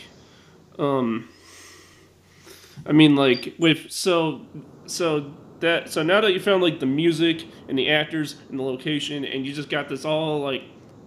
um, 0.79 1.29
I 2.87 2.93
mean, 2.93 3.17
like, 3.17 3.55
with 3.59 3.91
so, 3.91 4.47
so 4.87 5.33
that, 5.61 5.91
so 5.91 6.03
now 6.03 6.21
that 6.21 6.33
you 6.33 6.41
found 6.41 6.63
like 6.63 6.81
the 6.81 6.87
music 6.87 7.45
and 7.69 7.79
the 7.79 7.91
actors 7.91 8.37
and 8.49 8.59
the 8.59 8.63
location, 8.63 9.25
and 9.25 9.47
you 9.47 9.53
just 9.53 9.69
got 9.69 9.89
this 9.89 10.05
all 10.05 10.41
like 10.41 10.63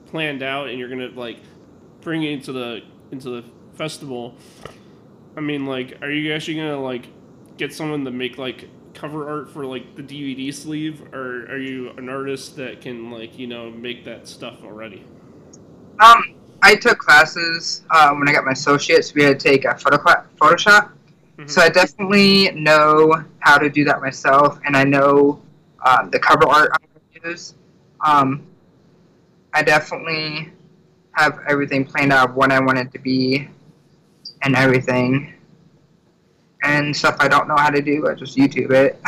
planned 0.06 0.44
out, 0.44 0.70
and 0.70 0.78
you're 0.80 0.90
gonna 0.90 1.10
like 1.10 1.40
bring 2.02 2.24
it 2.24 2.32
into 2.32 2.52
the 2.52 2.82
into 3.12 3.30
the 3.30 3.44
festival. 3.74 4.36
I 5.36 5.42
mean, 5.42 5.66
like, 5.66 5.98
are 6.02 6.12
you 6.12 6.34
actually 6.34 6.56
gonna 6.56 6.80
like 6.80 7.08
get 7.58 7.74
someone 7.74 8.06
to 8.06 8.12
make 8.12 8.38
like 8.38 8.70
cover 8.94 9.30
art 9.30 9.50
for 9.50 9.66
like 9.66 9.96
the 9.96 10.04
DVD 10.04 10.52
sleeve, 10.54 11.02
or 11.14 11.46
are 11.46 11.58
you 11.58 11.92
an 11.92 12.10
artist 12.10 12.56
that 12.58 12.82
can 12.82 13.12
like 13.12 13.38
you 13.38 13.48
know 13.48 13.70
make 13.70 14.06
that 14.06 14.28
stuff 14.28 14.64
already? 14.64 15.04
Um, 16.00 16.36
I 16.62 16.76
took 16.76 16.98
classes 16.98 17.84
uh, 17.90 18.12
when 18.14 18.28
I 18.30 18.32
got 18.34 18.46
my 18.46 18.52
associates. 18.52 19.14
We 19.14 19.24
had 19.24 19.40
to 19.40 19.50
take 19.50 19.66
a 19.66 19.78
photo 19.78 19.98
Photoshop, 20.42 20.92
Mhm. 21.38 21.50
so 21.50 21.62
I 21.62 21.70
definitely 21.70 22.52
know 22.52 23.24
how 23.40 23.58
to 23.58 23.70
do 23.70 23.84
that 23.86 24.02
myself, 24.02 24.60
and 24.66 24.76
I 24.78 24.84
know 24.84 25.42
um, 25.86 26.10
the 26.10 26.20
cover 26.20 26.48
art 26.48 26.72
I'm 26.74 26.88
going 26.90 27.22
to 27.22 27.30
use. 27.30 27.56
Um, 28.06 28.44
I 29.54 29.62
definitely 29.64 30.52
have 31.14 31.40
everything 31.48 31.86
planned 31.86 32.12
out 32.12 32.30
of 32.30 32.36
what 32.36 32.52
I 32.52 32.60
want 32.60 32.78
it 32.80 32.92
to 32.94 33.00
be, 33.00 33.48
and 34.44 34.56
everything. 34.56 35.33
And 36.64 36.96
stuff 36.96 37.18
I 37.20 37.28
don't 37.28 37.48
know 37.48 37.58
how 37.58 37.70
to 37.70 37.82
do, 37.82 38.08
I 38.08 38.14
just 38.16 38.38
YouTube 38.38 38.72
it. 38.72 39.00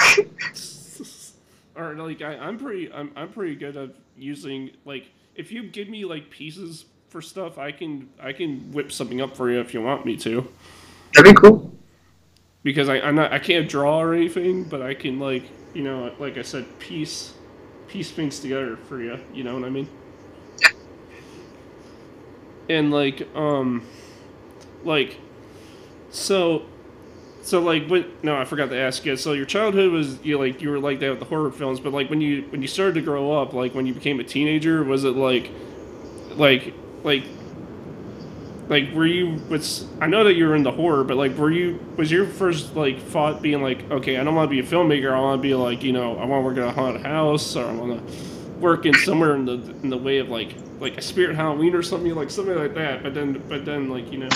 or 1.75 1.93
like 1.95 2.21
I, 2.21 2.35
I'm 2.37 2.57
pretty 2.57 2.91
I'm, 2.91 3.11
I'm 3.15 3.31
pretty 3.31 3.55
good 3.55 3.75
at 3.77 3.89
using 4.17 4.71
like 4.85 5.09
if 5.35 5.51
you 5.51 5.63
give 5.63 5.89
me 5.89 6.05
like 6.05 6.29
pieces 6.29 6.85
for 7.09 7.21
stuff 7.21 7.57
I 7.57 7.71
can 7.71 8.09
I 8.21 8.31
can 8.33 8.71
whip 8.71 8.91
something 8.91 9.21
up 9.21 9.35
for 9.35 9.51
you 9.51 9.59
if 9.59 9.73
you 9.73 9.81
want 9.81 10.05
me 10.05 10.15
to 10.17 10.47
That'd 11.13 11.35
be 11.35 11.39
cool. 11.39 11.73
because 12.63 12.87
I, 12.89 12.99
I'm 13.01 13.15
not 13.15 13.33
I 13.33 13.39
can't 13.39 13.67
draw 13.69 13.99
or 13.99 14.13
anything 14.13 14.63
but 14.63 14.81
I 14.81 14.93
can 14.93 15.19
like 15.19 15.43
you 15.73 15.83
know 15.83 16.13
like 16.19 16.37
I 16.37 16.41
said 16.43 16.65
piece 16.79 17.33
piece 17.89 18.09
things 18.11 18.39
together 18.39 18.77
for 18.77 19.01
you 19.01 19.19
you 19.33 19.43
know 19.43 19.55
what 19.55 19.65
I 19.65 19.69
mean 19.69 19.89
Yeah. 20.61 20.69
and 22.69 22.91
like 22.91 23.27
um 23.35 23.85
like 24.85 25.17
so 26.09 26.65
so 27.45 27.61
like 27.61 27.87
when 27.87 28.05
no 28.23 28.35
I 28.35 28.43
forgot 28.43 28.69
to 28.71 28.77
ask 28.77 29.05
you. 29.05 29.15
So 29.15 29.33
your 29.33 29.45
childhood 29.45 29.91
was 29.91 30.19
you 30.25 30.39
like 30.39 30.63
you 30.63 30.71
were 30.71 30.79
like 30.79 30.99
that 31.01 31.11
with 31.11 31.19
the 31.19 31.25
horror 31.25 31.51
films 31.51 31.79
but 31.79 31.93
like 31.93 32.09
when 32.09 32.19
you 32.19 32.41
when 32.49 32.63
you 32.63 32.67
started 32.67 32.95
to 32.95 33.01
grow 33.01 33.39
up 33.39 33.53
like 33.53 33.75
when 33.75 33.85
you 33.85 33.93
became 33.93 34.19
a 34.19 34.23
teenager 34.23 34.83
was 34.83 35.03
it 35.03 35.15
like 35.15 35.51
like 36.31 36.73
like 37.03 37.23
like 38.67 38.91
were 38.93 39.05
you 39.05 39.39
was 39.47 39.85
I 40.01 40.07
know 40.07 40.23
that 40.23 40.33
you 40.33 40.47
were 40.47 40.55
into 40.55 40.71
horror 40.71 41.03
but 41.03 41.17
like 41.17 41.37
were 41.37 41.51
you 41.51 41.79
was 41.97 42.11
your 42.11 42.25
first 42.25 42.75
like 42.75 42.99
thought 42.99 43.43
being 43.43 43.61
like 43.61 43.91
okay 43.91 44.17
I 44.17 44.23
don't 44.23 44.33
want 44.33 44.49
to 44.49 44.51
be 44.51 44.59
a 44.59 44.63
filmmaker 44.63 45.13
I 45.13 45.19
want 45.19 45.39
to 45.39 45.47
be 45.47 45.53
like 45.53 45.83
you 45.83 45.93
know 45.93 46.17
I 46.17 46.25
want 46.25 46.41
to 46.41 46.45
work 46.45 46.57
at 46.57 46.67
a 46.67 46.71
haunted 46.71 47.05
house 47.05 47.55
or 47.55 47.67
I 47.67 47.73
want 47.73 48.07
to 48.07 48.15
work 48.55 48.87
in 48.87 48.95
somewhere 48.95 49.35
in 49.35 49.45
the 49.45 49.53
in 49.83 49.91
the 49.91 49.97
way 49.97 50.17
of 50.17 50.29
like 50.29 50.55
like 50.79 50.97
a 50.97 51.01
spirit 51.01 51.35
Halloween 51.35 51.75
or 51.75 51.83
something 51.83 52.15
like 52.15 52.31
something 52.31 52.57
like 52.57 52.73
that 52.73 53.03
but 53.03 53.13
then 53.13 53.43
but 53.47 53.65
then 53.65 53.87
like 53.87 54.11
you 54.11 54.17
know 54.17 54.29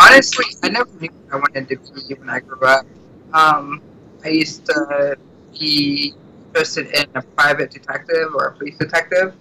Honestly, 0.00 0.46
I 0.62 0.70
never 0.70 0.90
knew 0.98 1.10
I 1.30 1.36
wanted 1.36 1.68
to 1.68 1.76
be 1.76 2.14
when 2.14 2.30
I 2.30 2.40
grew 2.40 2.66
up. 2.66 2.86
Um, 3.34 3.82
I 4.24 4.28
used 4.28 4.64
to 4.66 5.18
be 5.52 6.14
interested 6.46 6.86
in 6.86 7.04
a 7.14 7.20
private 7.20 7.70
detective 7.70 8.34
or 8.34 8.46
a 8.46 8.52
police 8.52 8.78
detective. 8.78 9.34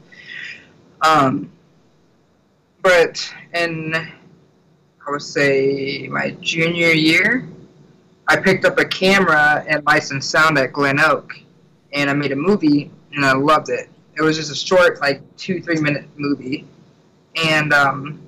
Um, 1.02 1.50
but 2.82 3.34
in, 3.54 3.96
I 3.96 5.12
would 5.12 5.22
say, 5.22 6.10
my 6.12 6.32
junior 6.42 6.92
year, 6.92 7.48
I 8.28 8.36
picked 8.36 8.66
up 8.66 8.78
a 8.80 8.86
camera 8.86 9.64
and 9.66 9.86
licensed 9.86 10.30
sound 10.30 10.58
at 10.58 10.74
GlenOak, 10.74 11.32
and 11.94 12.10
I 12.10 12.14
made 12.14 12.34
a 12.34 12.36
movie, 12.36 12.92
and 13.14 13.24
I 13.26 13.32
loved 13.32 13.70
it. 13.70 13.90
It 14.18 14.22
was 14.22 14.36
just 14.36 14.52
a 14.52 14.56
short, 14.56 15.00
like 15.00 15.22
two, 15.38 15.62
three 15.62 15.80
minute 15.80 16.04
movie, 16.18 16.68
and 17.46 17.72
um, 17.72 18.22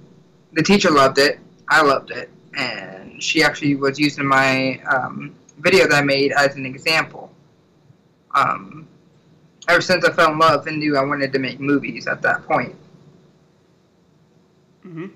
the 0.53 0.63
teacher 0.63 0.91
loved 0.91 1.17
it. 1.17 1.40
I 1.71 1.81
loved 1.81 2.11
it, 2.11 2.29
and 2.55 3.23
she 3.23 3.43
actually 3.43 3.75
was 3.75 3.99
using 3.99 4.27
my 4.27 4.81
um, 4.83 5.35
video 5.59 5.87
that 5.87 5.95
I 5.95 6.01
made 6.03 6.33
as 6.33 6.55
an 6.55 6.67
example. 6.67 7.31
Um, 8.35 8.87
ever 9.69 9.81
since 9.81 10.05
I 10.05 10.11
fell 10.13 10.33
in 10.33 10.39
love 10.39 10.67
and 10.67 10.79
knew 10.79 10.97
I 10.97 11.03
wanted 11.03 11.33
to 11.33 11.39
make 11.39 11.59
movies 11.59 12.07
at 12.07 12.21
that 12.23 12.45
point. 12.47 12.75
hmm 14.83 15.07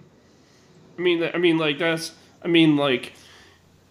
I 0.98 1.02
mean, 1.02 1.30
I 1.34 1.38
mean, 1.38 1.58
like 1.58 1.80
that's. 1.80 2.14
I 2.44 2.48
mean, 2.48 2.78
like, 2.78 3.14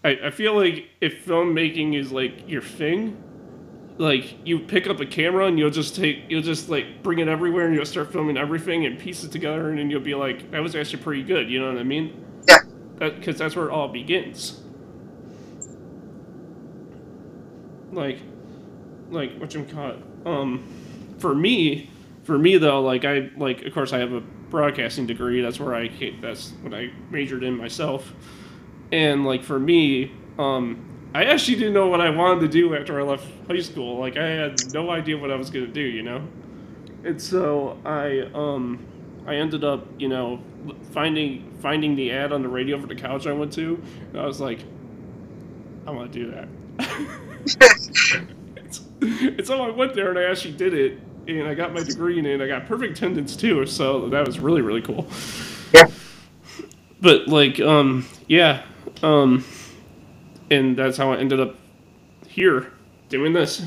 I, 0.03 0.19
I 0.25 0.31
feel 0.31 0.55
like 0.55 0.89
if 1.01 1.25
filmmaking 1.25 1.95
is 1.95 2.11
like 2.11 2.49
your 2.49 2.61
thing, 2.63 3.17
like 3.97 4.37
you 4.45 4.59
pick 4.59 4.87
up 4.87 4.99
a 5.01 5.05
camera 5.05 5.47
and 5.47 5.59
you'll 5.59 5.71
just 5.71 5.95
take, 5.95 6.23
you'll 6.29 6.41
just 6.43 6.69
like 6.69 7.03
bring 7.03 7.19
it 7.19 7.27
everywhere 7.29 7.67
and 7.67 7.75
you'll 7.75 7.85
start 7.85 8.11
filming 8.13 8.37
everything 8.37 8.85
and 8.85 8.99
piece 8.99 9.23
it 9.23 9.31
together 9.31 9.69
and 9.69 9.79
then 9.79 9.91
you'll 9.91 10.01
be 10.01 10.15
like, 10.15 10.51
that 10.51 10.61
was 10.63 10.75
actually 10.75 11.03
pretty 11.03 11.23
good. 11.23 11.49
You 11.49 11.61
know 11.61 11.69
what 11.69 11.79
I 11.79 11.83
mean? 11.83 12.24
Because 12.97 13.37
that's 13.37 13.55
where 13.55 13.67
it 13.67 13.71
all 13.71 13.87
begins. 13.87 14.61
Like, 17.91 18.19
like 19.09 19.37
what 19.37 19.53
you 19.53 19.63
call? 19.63 19.95
Um, 20.25 20.65
for 21.19 21.35
me, 21.35 21.89
for 22.23 22.37
me 22.37 22.57
though, 22.57 22.81
like 22.81 23.05
I 23.05 23.29
like, 23.37 23.63
of 23.63 23.73
course, 23.73 23.93
I 23.93 23.99
have 23.99 24.13
a 24.13 24.21
broadcasting 24.49 25.05
degree. 25.05 25.41
That's 25.41 25.59
where 25.59 25.75
I 25.75 25.89
that's 26.21 26.51
what 26.61 26.73
I 26.73 26.91
majored 27.09 27.43
in 27.43 27.57
myself. 27.57 28.13
And 28.91 29.25
like 29.25 29.43
for 29.43 29.59
me, 29.59 30.11
um, 30.37 31.09
I 31.13 31.25
actually 31.25 31.55
didn't 31.55 31.73
know 31.73 31.87
what 31.87 32.01
I 32.01 32.09
wanted 32.09 32.41
to 32.41 32.47
do 32.47 32.75
after 32.75 32.99
I 32.99 33.03
left 33.03 33.27
high 33.47 33.59
school. 33.59 33.99
Like 33.99 34.17
I 34.17 34.27
had 34.27 34.73
no 34.73 34.89
idea 34.89 35.17
what 35.17 35.31
I 35.31 35.35
was 35.35 35.49
gonna 35.49 35.67
do, 35.67 35.81
you 35.81 36.03
know. 36.03 36.27
And 37.03 37.21
so 37.21 37.79
I 37.85 38.29
um, 38.33 38.85
I 39.27 39.35
ended 39.35 39.63
up, 39.63 39.87
you 39.97 40.07
know, 40.07 40.39
finding 40.91 41.51
finding 41.59 41.95
the 41.95 42.11
ad 42.11 42.31
on 42.31 42.41
the 42.41 42.49
radio 42.49 42.79
for 42.79 42.87
the 42.87 42.95
college 42.95 43.27
I 43.27 43.33
went 43.33 43.53
to. 43.53 43.81
And 44.11 44.21
I 44.21 44.25
was 44.25 44.39
like, 44.39 44.59
I 45.87 45.91
want 45.91 46.11
to 46.11 46.19
do 46.19 46.31
that. 46.31 46.47
And 49.01 49.45
so 49.45 49.63
I 49.63 49.69
went 49.69 49.93
there 49.93 50.09
and 50.09 50.17
I 50.17 50.23
actually 50.23 50.53
did 50.53 50.73
it, 50.73 50.99
and 51.27 51.47
I 51.47 51.53
got 51.53 51.73
my 51.73 51.83
degree 51.83 52.17
in 52.17 52.25
it. 52.25 52.35
and 52.35 52.43
I 52.43 52.47
got 52.47 52.65
perfect 52.65 52.97
attendance 52.97 53.35
too, 53.35 53.65
so 53.65 54.09
that 54.09 54.25
was 54.25 54.39
really 54.39 54.61
really 54.61 54.81
cool. 54.81 55.07
Yeah. 55.73 55.89
But 57.01 57.27
like, 57.27 57.59
um, 57.59 58.05
yeah, 58.27 58.63
um, 59.03 59.43
and 60.49 60.77
that's 60.77 60.97
how 60.97 61.11
I 61.11 61.17
ended 61.17 61.39
up 61.39 61.55
here 62.27 62.71
doing 63.09 63.33
this. 63.33 63.65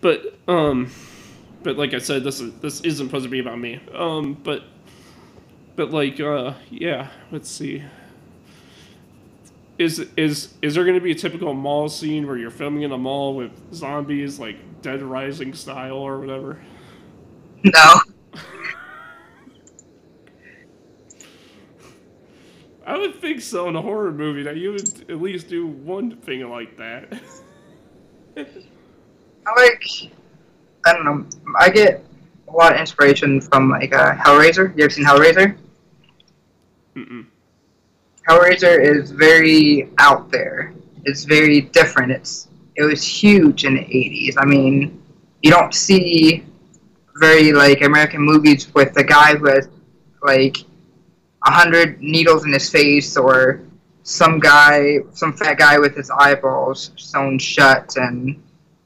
But 0.00 0.38
um, 0.48 0.90
but 1.64 1.76
like 1.76 1.94
I 1.94 1.98
said, 1.98 2.22
this 2.22 2.40
is 2.40 2.52
this 2.60 2.82
isn't 2.82 3.06
supposed 3.06 3.24
to 3.24 3.30
be 3.30 3.40
about 3.40 3.58
me. 3.58 3.80
Um, 3.92 4.34
but 4.34 4.62
but 5.74 5.90
like 5.90 6.20
uh, 6.20 6.54
yeah, 6.70 7.08
let's 7.32 7.50
see. 7.50 7.82
Is 9.78 9.98
is 10.16 10.54
is 10.62 10.76
there 10.76 10.84
going 10.84 10.94
to 10.94 11.00
be 11.00 11.10
a 11.10 11.16
typical 11.16 11.52
mall 11.54 11.88
scene 11.88 12.28
where 12.28 12.36
you're 12.36 12.50
filming 12.50 12.82
in 12.82 12.92
a 12.92 12.98
mall 12.98 13.34
with 13.34 13.50
zombies 13.74 14.38
like 14.38 14.56
Dead 14.82 15.02
Rising 15.02 15.52
style 15.54 15.96
or 15.96 16.20
whatever? 16.20 16.60
No. 17.64 18.00
I 22.86 22.98
would 22.98 23.14
think 23.14 23.40
so 23.40 23.70
in 23.70 23.76
a 23.76 23.80
horror 23.80 24.12
movie 24.12 24.42
that 24.42 24.58
you 24.58 24.72
would 24.72 25.10
at 25.10 25.22
least 25.22 25.48
do 25.48 25.66
one 25.66 26.18
thing 26.18 26.46
like 26.48 26.76
that. 26.76 27.18
I 28.36 28.44
like, 29.56 29.82
I 30.86 30.92
don't 30.92 31.04
know, 31.04 31.26
I 31.58 31.70
get 31.70 32.04
a 32.48 32.52
lot 32.52 32.72
of 32.74 32.80
inspiration 32.80 33.40
from 33.40 33.70
like 33.70 33.94
uh, 33.94 34.14
Hellraiser. 34.14 34.76
You 34.76 34.84
ever 34.84 34.90
seen 34.90 35.04
Hellraiser? 35.04 35.56
Mm-mm. 36.96 37.26
Hellraiser 38.28 38.80
is 38.80 39.10
very 39.10 39.90
out 39.98 40.30
there. 40.30 40.72
It's 41.04 41.24
very 41.24 41.62
different. 41.62 42.12
It's 42.12 42.48
it 42.76 42.82
was 42.82 43.02
huge 43.04 43.64
in 43.64 43.74
the 43.74 43.80
'80s. 43.80 44.34
I 44.38 44.44
mean, 44.44 45.02
you 45.42 45.50
don't 45.50 45.74
see 45.74 46.44
very 47.16 47.52
like 47.52 47.82
American 47.82 48.22
movies 48.22 48.72
with 48.74 48.96
a 48.96 49.04
guy 49.04 49.36
who 49.36 49.46
has 49.46 49.68
like 50.22 50.58
a 51.46 51.50
hundred 51.50 52.00
needles 52.00 52.44
in 52.44 52.52
his 52.52 52.70
face 52.70 53.16
or 53.16 53.60
some 54.02 54.38
guy, 54.38 54.98
some 55.12 55.32
fat 55.32 55.58
guy 55.58 55.78
with 55.78 55.96
his 55.96 56.10
eyeballs 56.10 56.92
sewn 56.96 57.38
shut, 57.38 57.96
and 57.96 58.42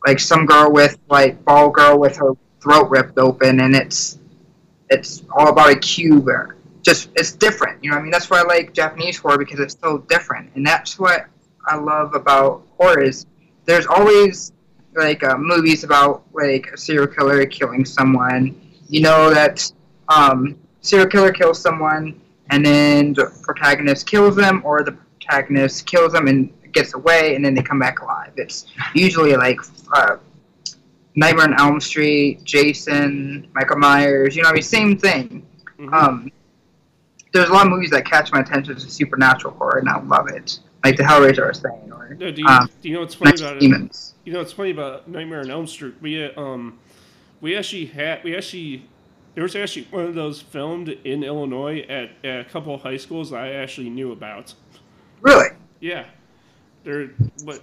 like 0.06 0.20
some 0.20 0.46
girl 0.46 0.72
with 0.72 0.98
like 1.08 1.44
ball 1.44 1.70
girl 1.70 1.98
with 1.98 2.16
her 2.16 2.32
throat 2.62 2.88
ripped 2.90 3.18
open, 3.18 3.60
and 3.60 3.74
it's 3.74 4.18
it's 4.90 5.22
all 5.36 5.48
about 5.48 5.70
a 5.70 5.76
cube. 5.76 6.28
Or 6.28 6.56
just 6.82 7.10
it's 7.16 7.32
different, 7.32 7.82
you 7.82 7.90
know. 7.90 7.96
I 7.96 8.02
mean, 8.02 8.10
that's 8.10 8.30
why 8.30 8.40
I 8.40 8.42
like 8.42 8.72
Japanese 8.72 9.18
horror 9.18 9.38
because 9.38 9.60
it's 9.60 9.76
so 9.80 9.98
different, 10.08 10.50
and 10.54 10.66
that's 10.66 10.98
what 10.98 11.26
I 11.66 11.76
love 11.76 12.14
about 12.14 12.62
horror 12.78 13.02
is 13.02 13.26
there's 13.64 13.86
always 13.86 14.52
like 14.94 15.22
uh, 15.22 15.36
movies 15.36 15.84
about 15.84 16.24
like 16.32 16.68
a 16.72 16.76
serial 16.76 17.06
killer 17.06 17.44
killing 17.46 17.84
someone. 17.84 18.60
You 18.88 19.02
know 19.02 19.30
that 19.30 19.70
um, 20.08 20.58
serial 20.80 21.08
killer 21.08 21.32
kills 21.32 21.60
someone, 21.60 22.20
and 22.50 22.64
then 22.64 23.12
the 23.12 23.32
protagonist 23.42 24.06
kills 24.06 24.36
them, 24.36 24.62
or 24.64 24.82
the 24.82 24.92
protagonist 24.92 25.86
kills 25.86 26.12
them 26.12 26.26
and 26.26 26.52
gets 26.78 26.94
away, 26.94 27.34
and 27.34 27.44
then 27.44 27.54
they 27.54 27.62
come 27.62 27.78
back 27.78 28.00
alive. 28.00 28.32
It's 28.36 28.66
usually 28.94 29.34
like 29.36 29.58
uh, 29.92 30.16
Nightmare 31.14 31.46
on 31.46 31.58
Elm 31.58 31.80
Street, 31.80 32.44
Jason, 32.44 33.48
Michael 33.54 33.78
Myers. 33.78 34.36
You 34.36 34.42
know, 34.42 34.50
I 34.50 34.52
mean, 34.52 34.62
same 34.62 34.96
thing. 34.96 35.46
Mm-hmm. 35.78 35.94
Um, 35.94 36.32
there's 37.32 37.48
a 37.48 37.52
lot 37.52 37.66
of 37.66 37.72
movies 37.72 37.90
that 37.90 38.04
catch 38.04 38.32
my 38.32 38.40
attention 38.40 38.76
as 38.76 38.84
supernatural 38.84 39.54
horror, 39.54 39.78
and 39.78 39.88
I 39.88 40.00
love 40.02 40.28
it. 40.28 40.60
Like 40.84 40.96
the 40.96 41.02
Hellraiser 41.02 41.44
I 41.44 41.48
was 41.48 41.58
saying, 41.58 41.92
or 41.92 42.14
no, 42.14 42.30
do, 42.30 42.40
you, 42.40 42.46
um, 42.46 42.70
do 42.80 42.88
you 42.88 42.94
know 42.94 43.00
what's 43.00 43.14
funny 43.14 43.32
about 43.36 43.60
demons. 43.60 44.14
it? 44.14 44.28
You 44.28 44.32
know 44.32 44.38
what's 44.38 44.52
funny 44.52 44.70
about 44.70 45.08
Nightmare 45.08 45.40
on 45.40 45.50
Elm 45.50 45.66
Street? 45.66 45.94
We 46.00 46.24
um, 46.24 46.78
we 47.40 47.56
actually 47.56 47.86
had 47.86 48.22
we 48.22 48.36
actually 48.36 48.84
there 49.34 49.42
was 49.42 49.54
actually 49.54 49.86
one 49.90 50.04
of 50.04 50.14
those 50.14 50.40
filmed 50.40 50.88
in 50.88 51.22
Illinois 51.22 51.80
at, 51.88 52.10
at 52.24 52.40
a 52.40 52.44
couple 52.44 52.74
of 52.74 52.82
high 52.82 52.96
schools 52.96 53.32
I 53.32 53.50
actually 53.50 53.90
knew 53.90 54.12
about. 54.12 54.54
Really? 55.20 55.50
Yeah. 55.80 56.06
There, 56.84 57.10
but. 57.44 57.62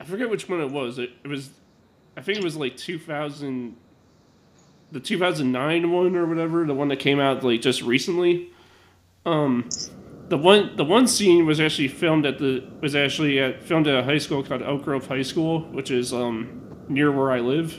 I 0.00 0.04
forget 0.04 0.30
which 0.30 0.48
one 0.48 0.60
it 0.60 0.70
was. 0.70 0.98
It, 0.98 1.10
it 1.22 1.28
was, 1.28 1.50
I 2.16 2.22
think 2.22 2.38
it 2.38 2.44
was 2.44 2.56
like 2.56 2.76
2000, 2.76 3.76
the 4.92 5.00
2009 5.00 5.92
one 5.92 6.16
or 6.16 6.26
whatever, 6.26 6.64
the 6.64 6.74
one 6.74 6.88
that 6.88 6.98
came 6.98 7.20
out 7.20 7.44
like 7.44 7.60
just 7.60 7.82
recently. 7.82 8.50
Um, 9.26 9.68
the 10.30 10.38
one 10.38 10.76
the 10.76 10.84
one 10.84 11.06
scene 11.06 11.44
was 11.44 11.60
actually 11.60 11.88
filmed 11.88 12.24
at 12.24 12.38
the 12.38 12.64
was 12.80 12.94
actually 12.96 13.38
at 13.40 13.62
filmed 13.62 13.86
at 13.88 13.96
a 13.96 14.04
high 14.04 14.18
school 14.18 14.42
called 14.42 14.62
Oak 14.62 14.84
Grove 14.84 15.06
High 15.06 15.22
School, 15.22 15.62
which 15.72 15.90
is 15.90 16.12
um, 16.12 16.62
near 16.88 17.12
where 17.12 17.30
I 17.30 17.40
live. 17.40 17.78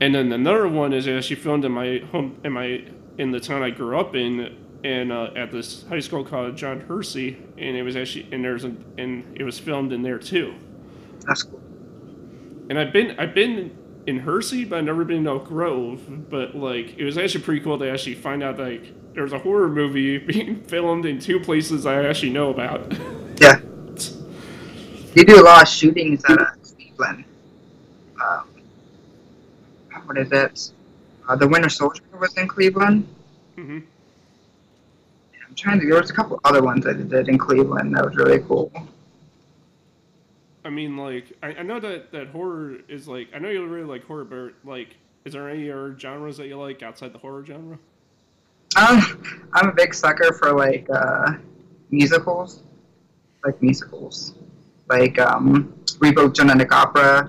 And 0.00 0.14
then 0.14 0.32
another 0.32 0.66
one 0.68 0.92
is 0.92 1.08
actually 1.08 1.36
filmed 1.36 1.64
in 1.64 1.72
my 1.72 2.02
home 2.10 2.38
in 2.44 2.52
my 2.52 2.84
in 3.16 3.30
the 3.30 3.40
town 3.40 3.62
I 3.62 3.70
grew 3.70 3.98
up 3.98 4.14
in, 4.14 4.56
and 4.84 5.12
uh, 5.12 5.30
at 5.36 5.52
this 5.52 5.84
high 5.88 6.00
school 6.00 6.24
called 6.24 6.56
John 6.56 6.80
Hersey, 6.80 7.36
and 7.58 7.76
it 7.76 7.82
was 7.82 7.96
actually 7.96 8.28
and 8.32 8.44
there's 8.44 8.64
a, 8.64 8.74
and 8.98 9.24
it 9.36 9.44
was 9.44 9.58
filmed 9.58 9.92
in 9.92 10.02
there 10.02 10.18
too. 10.18 10.54
That's 11.26 11.42
cool. 11.42 11.60
And 12.68 12.78
I've 12.78 12.92
been 12.92 13.18
I've 13.18 13.34
been 13.34 13.76
in 14.06 14.18
Hersey, 14.20 14.64
but 14.64 14.78
I've 14.78 14.84
never 14.84 15.04
been 15.04 15.18
in 15.18 15.26
Oak 15.26 15.46
Grove. 15.46 16.30
But 16.30 16.54
like, 16.54 16.96
it 16.98 17.04
was 17.04 17.18
actually 17.18 17.44
pretty 17.44 17.60
cool 17.60 17.78
to 17.78 17.90
actually 17.90 18.14
find 18.14 18.42
out 18.42 18.58
like 18.58 19.14
there 19.14 19.22
was 19.22 19.32
a 19.32 19.38
horror 19.38 19.68
movie 19.68 20.18
being 20.32 20.62
filmed 20.64 21.06
in 21.06 21.18
two 21.18 21.40
places 21.40 21.86
I 21.86 22.04
actually 22.04 22.30
know 22.30 22.50
about. 22.50 22.92
Yeah. 23.40 23.58
They 25.14 25.24
do 25.24 25.40
a 25.40 25.42
lot 25.42 25.62
of 25.62 25.68
shootings 25.68 26.22
at 26.26 26.38
uh, 26.38 26.44
Cleveland. 26.62 27.24
Um, 28.22 28.48
what 30.04 30.18
is 30.18 30.30
it? 30.30 30.70
Uh, 31.26 31.36
the 31.36 31.48
Winter 31.48 31.70
Soldier 31.70 32.02
was 32.20 32.36
in 32.36 32.46
Cleveland. 32.46 33.08
Mm-hmm. 33.56 33.78
I'm 35.50 35.56
trying 35.56 35.80
to. 35.80 35.86
There 35.86 36.00
was 36.00 36.10
a 36.10 36.14
couple 36.14 36.38
other 36.44 36.62
ones 36.62 36.86
I 36.86 36.92
did 36.92 37.28
in 37.28 37.36
Cleveland 37.36 37.96
that 37.96 38.04
was 38.04 38.14
really 38.14 38.38
cool. 38.38 38.72
I 40.64 40.70
mean, 40.70 40.96
like, 40.96 41.32
I, 41.42 41.48
I 41.48 41.62
know 41.62 41.80
that, 41.80 42.12
that 42.12 42.28
horror 42.28 42.76
is 42.88 43.08
like, 43.08 43.28
I 43.34 43.40
know 43.40 43.48
you 43.48 43.66
really 43.66 43.84
like 43.84 44.04
horror, 44.04 44.24
but 44.24 44.52
like, 44.64 44.94
is 45.24 45.32
there 45.32 45.48
any 45.48 45.70
other 45.72 45.98
genres 45.98 46.36
that 46.36 46.46
you 46.46 46.56
like 46.56 46.84
outside 46.84 47.12
the 47.12 47.18
horror 47.18 47.44
genre? 47.44 47.78
Um, 48.76 49.24
I'm 49.54 49.70
a 49.70 49.72
big 49.72 49.92
sucker 49.92 50.32
for 50.34 50.52
like 50.52 50.86
uh, 50.88 51.32
musicals, 51.90 52.62
like 53.44 53.60
musicals, 53.60 54.34
like 54.88 55.18
um, 55.18 55.74
Repo 55.98 56.32
Genetic 56.32 56.72
Opera, 56.72 57.28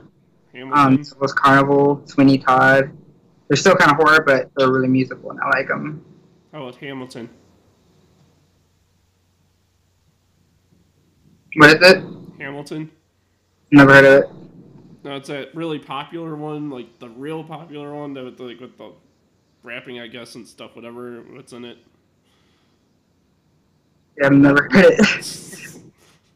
um, 0.73 1.03
was 1.19 1.33
Carnival, 1.33 2.03
Sweeney 2.05 2.37
Todd. 2.37 2.95
They're 3.47 3.57
still 3.57 3.75
kind 3.75 3.89
of 3.91 3.97
horror, 3.97 4.23
but 4.23 4.51
they're 4.55 4.71
really 4.71 4.87
musical, 4.89 5.31
and 5.31 5.39
I 5.39 5.49
like 5.49 5.67
them. 5.67 6.05
How 6.51 6.67
about 6.67 6.75
Hamilton? 6.75 7.27
What 11.55 11.69
is 11.69 11.91
it? 11.91 12.03
Hamilton. 12.39 12.89
Never 13.71 13.93
heard 13.93 14.05
of 14.05 14.23
it. 14.23 14.29
No, 15.03 15.15
it's 15.15 15.29
a 15.29 15.47
really 15.53 15.79
popular 15.79 16.35
one, 16.35 16.69
like 16.69 16.99
the 16.99 17.09
real 17.09 17.43
popular 17.43 17.93
one 17.93 18.13
that 18.13 18.23
with 18.23 18.37
the, 18.37 18.43
like 18.43 18.59
with 18.59 18.77
the 18.77 18.91
rapping, 19.63 19.99
I 19.99 20.07
guess, 20.07 20.35
and 20.35 20.47
stuff, 20.47 20.75
whatever 20.75 21.21
what's 21.31 21.53
in 21.53 21.65
it. 21.65 21.77
Yeah, 24.17 24.27
I've 24.27 24.33
never 24.33 24.69
heard 24.71 24.85
it. 24.99 25.77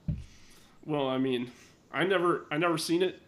well, 0.85 1.07
I 1.07 1.17
mean, 1.17 1.51
I 1.91 2.03
never, 2.05 2.45
I 2.49 2.57
never 2.57 2.77
seen 2.77 3.03
it, 3.03 3.21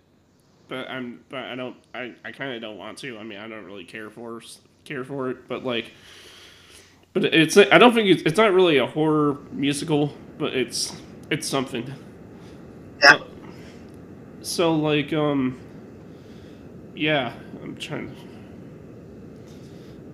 but 0.67 0.89
I'm, 0.89 1.23
but 1.29 1.43
I 1.43 1.55
don't, 1.55 1.75
I, 1.93 2.15
I 2.25 2.31
kind 2.31 2.53
of 2.53 2.61
don't 2.61 2.77
want 2.77 2.97
to. 2.99 3.17
I 3.17 3.23
mean, 3.23 3.37
I 3.37 3.47
don't 3.47 3.65
really 3.65 3.85
care 3.85 4.09
for 4.09 4.41
care 4.85 5.03
for 5.03 5.29
it, 5.29 5.47
but 5.47 5.63
like, 5.63 5.91
but 7.13 7.25
it's, 7.25 7.57
I 7.57 7.77
don't 7.77 7.93
think 7.93 8.07
it's, 8.07 8.23
it's 8.23 8.37
not 8.37 8.53
really 8.53 8.77
a 8.77 8.87
horror 8.87 9.37
musical, 9.51 10.13
but 10.37 10.55
it's, 10.55 10.95
it's 11.29 11.47
something. 11.47 11.93
Yeah. 13.03 13.19
So 14.41 14.73
like 14.75 15.13
um 15.13 15.59
yeah, 16.95 17.33
I'm 17.61 17.75
trying 17.77 18.15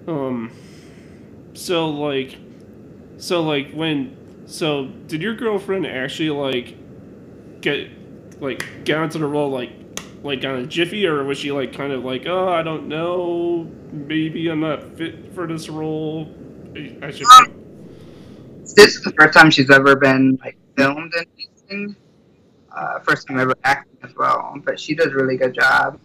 to 0.06 0.12
um 0.12 0.52
so 1.54 1.90
like 1.90 2.38
so 3.18 3.42
like 3.42 3.72
when 3.72 4.18
so 4.48 4.88
did 5.08 5.22
your 5.22 5.36
girlfriend 5.36 5.86
actually 5.88 6.30
like 6.30 6.76
get 7.62 7.90
like 8.42 8.66
get 8.84 8.98
onto 8.98 9.20
the 9.20 9.26
role 9.26 9.50
like 9.50 9.72
like 10.24 10.44
on 10.44 10.56
a 10.56 10.66
jiffy 10.66 11.06
or 11.06 11.24
was 11.24 11.38
she 11.38 11.52
like 11.52 11.74
kind 11.74 11.94
of 11.94 12.04
like 12.04 12.26
oh 12.26 12.50
I 12.50 12.64
don't 12.64 12.88
know 12.88 13.70
maybe 13.92 14.50
I'm 14.50 14.60
not 14.60 14.98
fit 14.98 15.34
for 15.34 15.48
this 15.48 15.70
role 15.70 16.30
I 17.02 17.12
should 17.12 17.28
um, 17.28 17.54
this 18.76 18.96
is 18.96 19.04
the 19.04 19.12
first 19.12 19.34
time 19.34 19.52
she's 19.52 19.70
ever 19.70 19.96
been 19.96 20.38
like 20.44 20.58
filmed 20.76 21.14
in 21.14 21.26
anything 21.38 21.96
uh, 22.76 23.00
first 23.00 23.28
time 23.28 23.40
ever 23.40 23.54
acting 23.64 23.98
as 24.04 24.16
well, 24.16 24.56
but 24.66 24.80
she 24.80 24.96
does 24.96 25.08
a 25.08 25.16
really 25.16 25.38
good 25.38 25.54
job. 25.54 26.00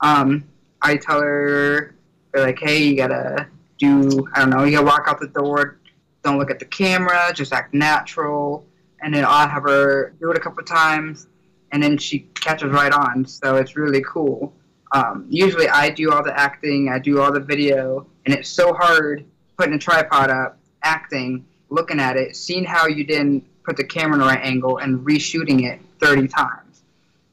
Um, 0.00 0.44
I 0.82 0.96
tell 0.96 1.20
her, 1.20 1.94
like, 2.34 2.58
hey, 2.58 2.82
you 2.82 2.96
gotta 2.96 3.46
do, 3.78 4.26
I 4.34 4.40
don't 4.40 4.50
know, 4.50 4.64
you 4.64 4.72
gotta 4.72 4.86
walk 4.86 5.04
out 5.06 5.20
the 5.20 5.28
door, 5.28 5.78
don't 6.22 6.38
look 6.38 6.50
at 6.50 6.58
the 6.58 6.64
camera, 6.64 7.32
just 7.34 7.52
act 7.52 7.74
natural. 7.74 8.66
And 9.02 9.12
then 9.12 9.24
I'll 9.26 9.48
have 9.48 9.64
her 9.64 10.14
do 10.18 10.30
it 10.30 10.36
a 10.36 10.40
couple 10.40 10.64
times, 10.64 11.26
and 11.72 11.82
then 11.82 11.98
she 11.98 12.20
catches 12.34 12.70
right 12.70 12.92
on. 12.92 13.26
So 13.26 13.56
it's 13.56 13.76
really 13.76 14.02
cool. 14.02 14.54
Um, 14.92 15.26
usually 15.28 15.68
I 15.68 15.90
do 15.90 16.10
all 16.10 16.24
the 16.24 16.38
acting, 16.38 16.88
I 16.88 16.98
do 16.98 17.20
all 17.20 17.30
the 17.30 17.40
video, 17.40 18.06
and 18.24 18.34
it's 18.34 18.48
so 18.48 18.72
hard 18.72 19.26
putting 19.58 19.74
a 19.74 19.78
tripod 19.78 20.30
up, 20.30 20.58
acting, 20.82 21.44
looking 21.68 22.00
at 22.00 22.16
it, 22.16 22.34
seeing 22.34 22.64
how 22.64 22.86
you 22.86 23.04
didn't 23.04 23.44
put 23.64 23.76
the 23.76 23.84
camera 23.84 24.14
in 24.14 24.20
the 24.20 24.26
right 24.26 24.42
angle, 24.42 24.78
and 24.78 25.00
reshooting 25.00 25.64
it 25.64 25.80
30 26.00 26.28
times. 26.28 26.82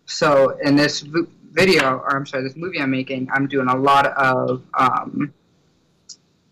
So 0.05 0.57
in 0.63 0.75
this 0.75 1.01
video, 1.01 1.97
or 1.97 2.15
I'm 2.15 2.25
sorry, 2.25 2.43
this 2.43 2.55
movie 2.55 2.79
I'm 2.79 2.91
making, 2.91 3.29
I'm 3.31 3.47
doing 3.47 3.67
a 3.67 3.75
lot 3.75 4.07
of 4.07 4.63
um, 4.73 5.33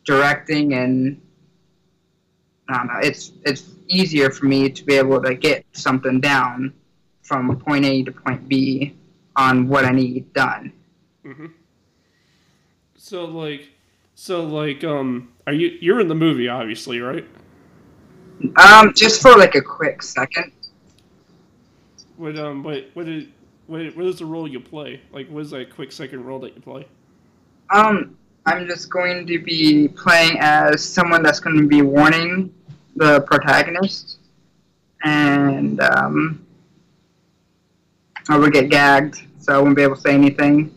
directing 0.05 0.73
and 0.73 1.21
I 2.67 2.77
don't 2.77 2.87
know. 2.87 2.99
It's 3.01 3.31
it's 3.45 3.71
easier 3.87 4.29
for 4.29 4.45
me 4.45 4.69
to 4.69 4.83
be 4.85 4.95
able 4.95 5.21
to 5.21 5.33
get 5.33 5.65
something 5.73 6.19
down 6.19 6.73
from 7.23 7.55
point 7.59 7.85
A 7.85 8.03
to 8.03 8.11
point 8.11 8.47
B 8.47 8.95
on 9.35 9.67
what 9.67 9.85
I 9.85 9.91
need 9.91 10.31
done. 10.33 10.73
Mm-hmm. 11.25 11.47
So 12.95 13.25
like, 13.25 13.69
so 14.15 14.43
like, 14.43 14.83
um, 14.83 15.31
are 15.47 15.53
you 15.53 15.77
you're 15.79 15.99
in 15.99 16.07
the 16.07 16.15
movie, 16.15 16.47
obviously, 16.47 16.99
right? 16.99 17.25
Um, 18.58 18.93
just 18.93 19.21
for 19.21 19.38
like 19.38 19.56
a 19.56 19.62
quick 19.62 20.02
second. 20.02 20.52
What 22.17 22.38
um 22.38 22.63
what 22.63 22.89
what 22.93 23.08
is 23.08 23.25
what, 23.67 23.95
what 23.95 24.06
is 24.06 24.19
the 24.19 24.25
role 24.25 24.47
you 24.47 24.60
play? 24.60 25.02
Like 25.12 25.28
what 25.30 25.41
is 25.41 25.52
that 25.52 25.73
quick 25.73 25.91
second 25.91 26.25
role 26.25 26.39
that 26.39 26.56
you 26.56 26.62
play? 26.62 26.88
Um, 27.69 28.17
I'm 28.45 28.67
just 28.67 28.89
going 28.89 29.28
to 29.28 29.39
be 29.39 29.88
playing 29.88 30.38
as 30.39 30.84
someone 30.84 31.21
that's 31.21 31.39
going 31.39 31.58
to 31.58 31.67
be 31.67 31.82
warning 31.82 32.54
the 32.95 33.21
protagonist, 33.21 34.19
and 35.04 35.80
um, 35.82 36.45
I 38.28 38.38
would 38.38 38.54
get 38.54 38.69
gagged, 38.69 39.21
so 39.39 39.54
I 39.54 39.58
wouldn't 39.58 39.75
be 39.75 39.84
able 39.84 39.95
to 39.95 40.02
say 40.02 40.13
anything. 40.13 40.73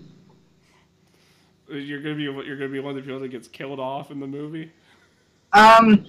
You're 1.68 2.02
gonna 2.02 2.16
be 2.16 2.24
you're 2.24 2.58
gonna 2.58 2.68
be 2.68 2.80
one 2.80 2.90
of 2.90 2.96
the 2.96 3.02
people 3.02 3.20
that 3.20 3.28
gets 3.28 3.48
killed 3.48 3.80
off 3.80 4.10
in 4.10 4.20
the 4.20 4.26
movie. 4.26 4.70
Um, 5.54 6.04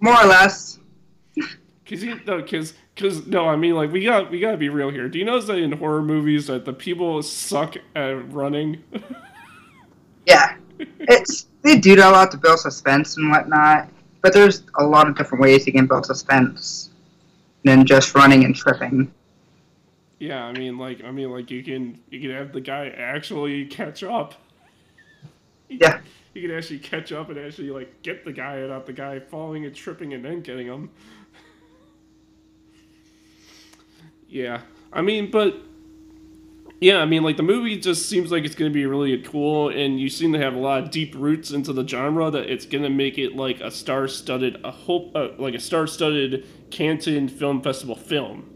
more 0.00 0.20
or 0.20 0.26
less. 0.26 0.78
Cause 1.86 2.02
you 2.02 2.18
no, 2.26 2.42
cause, 2.42 2.72
cause 2.96 3.26
no, 3.26 3.46
I 3.46 3.56
mean 3.56 3.74
like 3.74 3.92
we 3.92 4.02
got 4.02 4.30
we 4.30 4.40
gotta 4.40 4.56
be 4.56 4.70
real 4.70 4.90
here. 4.90 5.08
Do 5.08 5.18
you 5.18 5.24
notice 5.24 5.46
that 5.46 5.58
in 5.58 5.72
horror 5.72 6.02
movies 6.02 6.46
that 6.46 6.64
the 6.64 6.72
people 6.72 7.22
suck 7.22 7.76
at 7.94 8.32
running? 8.32 8.82
yeah, 10.26 10.56
it's 10.78 11.46
they 11.62 11.78
do 11.78 11.94
that 11.96 12.08
a 12.08 12.10
lot 12.10 12.30
to 12.30 12.38
build 12.38 12.60
suspense 12.60 13.18
and 13.18 13.30
whatnot. 13.30 13.90
But 14.22 14.32
there's 14.32 14.62
a 14.76 14.84
lot 14.84 15.08
of 15.08 15.16
different 15.16 15.42
ways 15.42 15.66
you 15.66 15.72
can 15.74 15.86
build 15.86 16.06
suspense 16.06 16.88
than 17.64 17.84
just 17.84 18.14
running 18.14 18.44
and 18.44 18.56
tripping. 18.56 19.12
Yeah, 20.18 20.44
I 20.44 20.52
mean 20.52 20.78
like 20.78 21.04
I 21.04 21.10
mean 21.10 21.30
like 21.30 21.50
you 21.50 21.62
can 21.62 22.00
you 22.08 22.20
can 22.20 22.30
have 22.30 22.52
the 22.52 22.60
guy 22.60 22.88
actually 22.88 23.66
catch 23.66 24.02
up. 24.02 24.34
Yeah. 25.68 26.00
You 26.34 26.42
can 26.42 26.50
actually 26.50 26.80
catch 26.80 27.12
up 27.12 27.30
and 27.30 27.38
actually 27.38 27.70
like 27.70 28.02
get 28.02 28.24
the 28.24 28.32
guy 28.32 28.56
and 28.56 28.70
not 28.70 28.86
the 28.86 28.92
guy 28.92 29.20
falling 29.20 29.64
and 29.64 29.74
tripping 29.74 30.12
and 30.14 30.24
then 30.24 30.40
getting 30.40 30.66
him. 30.66 30.90
Yeah, 34.28 34.62
I 34.92 35.00
mean, 35.00 35.30
but 35.30 35.56
yeah, 36.80 36.98
I 36.98 37.06
mean, 37.06 37.22
like 37.22 37.36
the 37.36 37.44
movie 37.44 37.78
just 37.78 38.08
seems 38.08 38.32
like 38.32 38.44
it's 38.44 38.56
going 38.56 38.70
to 38.70 38.74
be 38.74 38.84
really 38.84 39.16
cool, 39.22 39.68
and 39.68 40.00
you 40.00 40.08
seem 40.08 40.32
to 40.32 40.40
have 40.40 40.54
a 40.54 40.58
lot 40.58 40.82
of 40.82 40.90
deep 40.90 41.14
roots 41.14 41.52
into 41.52 41.72
the 41.72 41.86
genre 41.86 42.30
that 42.32 42.50
it's 42.50 42.66
going 42.66 42.82
to 42.82 42.90
make 42.90 43.16
it 43.16 43.36
like 43.36 43.60
a 43.60 43.70
star-studded, 43.70 44.60
a 44.64 44.72
whole, 44.72 45.12
uh, 45.14 45.28
like 45.38 45.54
a 45.54 45.60
star-studded 45.60 46.46
Canton 46.70 47.28
Film 47.28 47.62
Festival 47.62 47.94
film. 47.94 48.50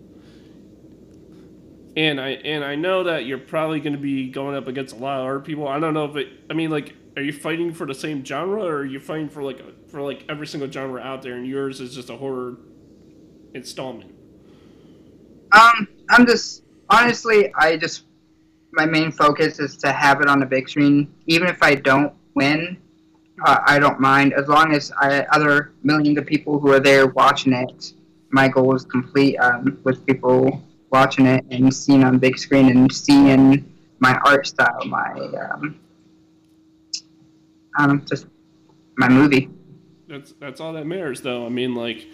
And 1.97 2.21
I 2.21 2.31
and 2.31 2.65
I 2.65 2.77
know 2.77 3.05
that 3.05 3.25
you're 3.25 3.39
probably 3.39 3.81
going 3.81 3.95
to 3.95 3.99
be 3.99 4.29
going 4.29 4.57
up 4.57 4.69
against 4.69 4.95
a 4.95 4.99
lot 4.99 5.21
of 5.21 5.27
other 5.27 5.41
people. 5.41 5.67
I 5.67 5.81
don't 5.81 5.95
know 5.95 6.05
if 6.05 6.17
it. 6.17 6.29
I 6.49 6.55
mean, 6.55 6.71
like, 6.71 6.95
are 7.17 7.23
you 7.23 7.33
fighting 7.33 7.73
for 7.73 7.87
the 7.87 7.95
same 7.95 8.25
genre, 8.25 8.63
or 8.63 8.77
are 8.79 8.85
you 8.85 9.01
fighting 9.01 9.29
for 9.29 9.43
like 9.43 9.89
for 9.89 10.03
like 10.03 10.25
every 10.29 10.47
single 10.47 10.71
genre 10.71 11.01
out 11.01 11.23
there, 11.23 11.35
and 11.35 11.47
yours 11.47 11.81
is 11.81 11.95
just 11.95 12.11
a 12.11 12.17
horror 12.17 12.57
installment? 13.55 14.15
Um, 15.53 15.89
I'm 16.11 16.27
just 16.27 16.63
honestly, 16.91 17.53
I 17.55 17.77
just 17.77 18.05
my 18.73 18.87
main 18.87 19.11
focus 19.11 19.59
is 19.59 19.77
to 19.79 19.93
have 19.93 20.21
it 20.21 20.29
on 20.29 20.41
the 20.41 20.47
big 20.47 20.69
screen. 20.69 21.13
Even 21.27 21.49
if 21.49 21.63
I 21.63 21.75
don't 21.75 22.13
win, 22.35 22.77
uh, 23.45 23.59
I 23.67 23.79
don't 23.79 23.99
mind 23.99 24.35
as 24.35 24.47
long 24.49 24.73
as 24.73 24.93
I 25.01 25.21
other 25.33 25.73
millions 25.83 26.19
of 26.19 26.27
people 26.27 26.59
who 26.59 26.73
are 26.73 26.81
there 26.81 27.07
watching 27.09 27.53
it. 27.53 27.93
My 28.31 28.47
goal 28.47 28.75
is 28.75 28.85
complete 28.85 29.37
um, 29.39 29.81
with 29.85 30.05
people 30.07 30.63
watching 30.91 31.27
it 31.27 31.45
and 31.51 31.73
seeing 31.75 32.05
on 32.05 32.19
big 32.19 32.39
screen 32.39 32.71
and 32.71 32.93
seeing 32.93 33.73
my 34.01 34.19
art 34.25 34.47
style, 34.47 34.85
my 34.87 35.13
um, 35.53 35.79
um, 37.79 38.05
just 38.09 38.27
my 38.97 39.09
movie. 39.09 39.49
That's 40.09 40.33
that's 40.41 40.61
all 40.61 40.73
that 40.75 40.87
matters, 40.87 41.21
though. 41.21 41.47
I 41.47 41.49
mean, 41.49 41.75
like, 41.75 42.07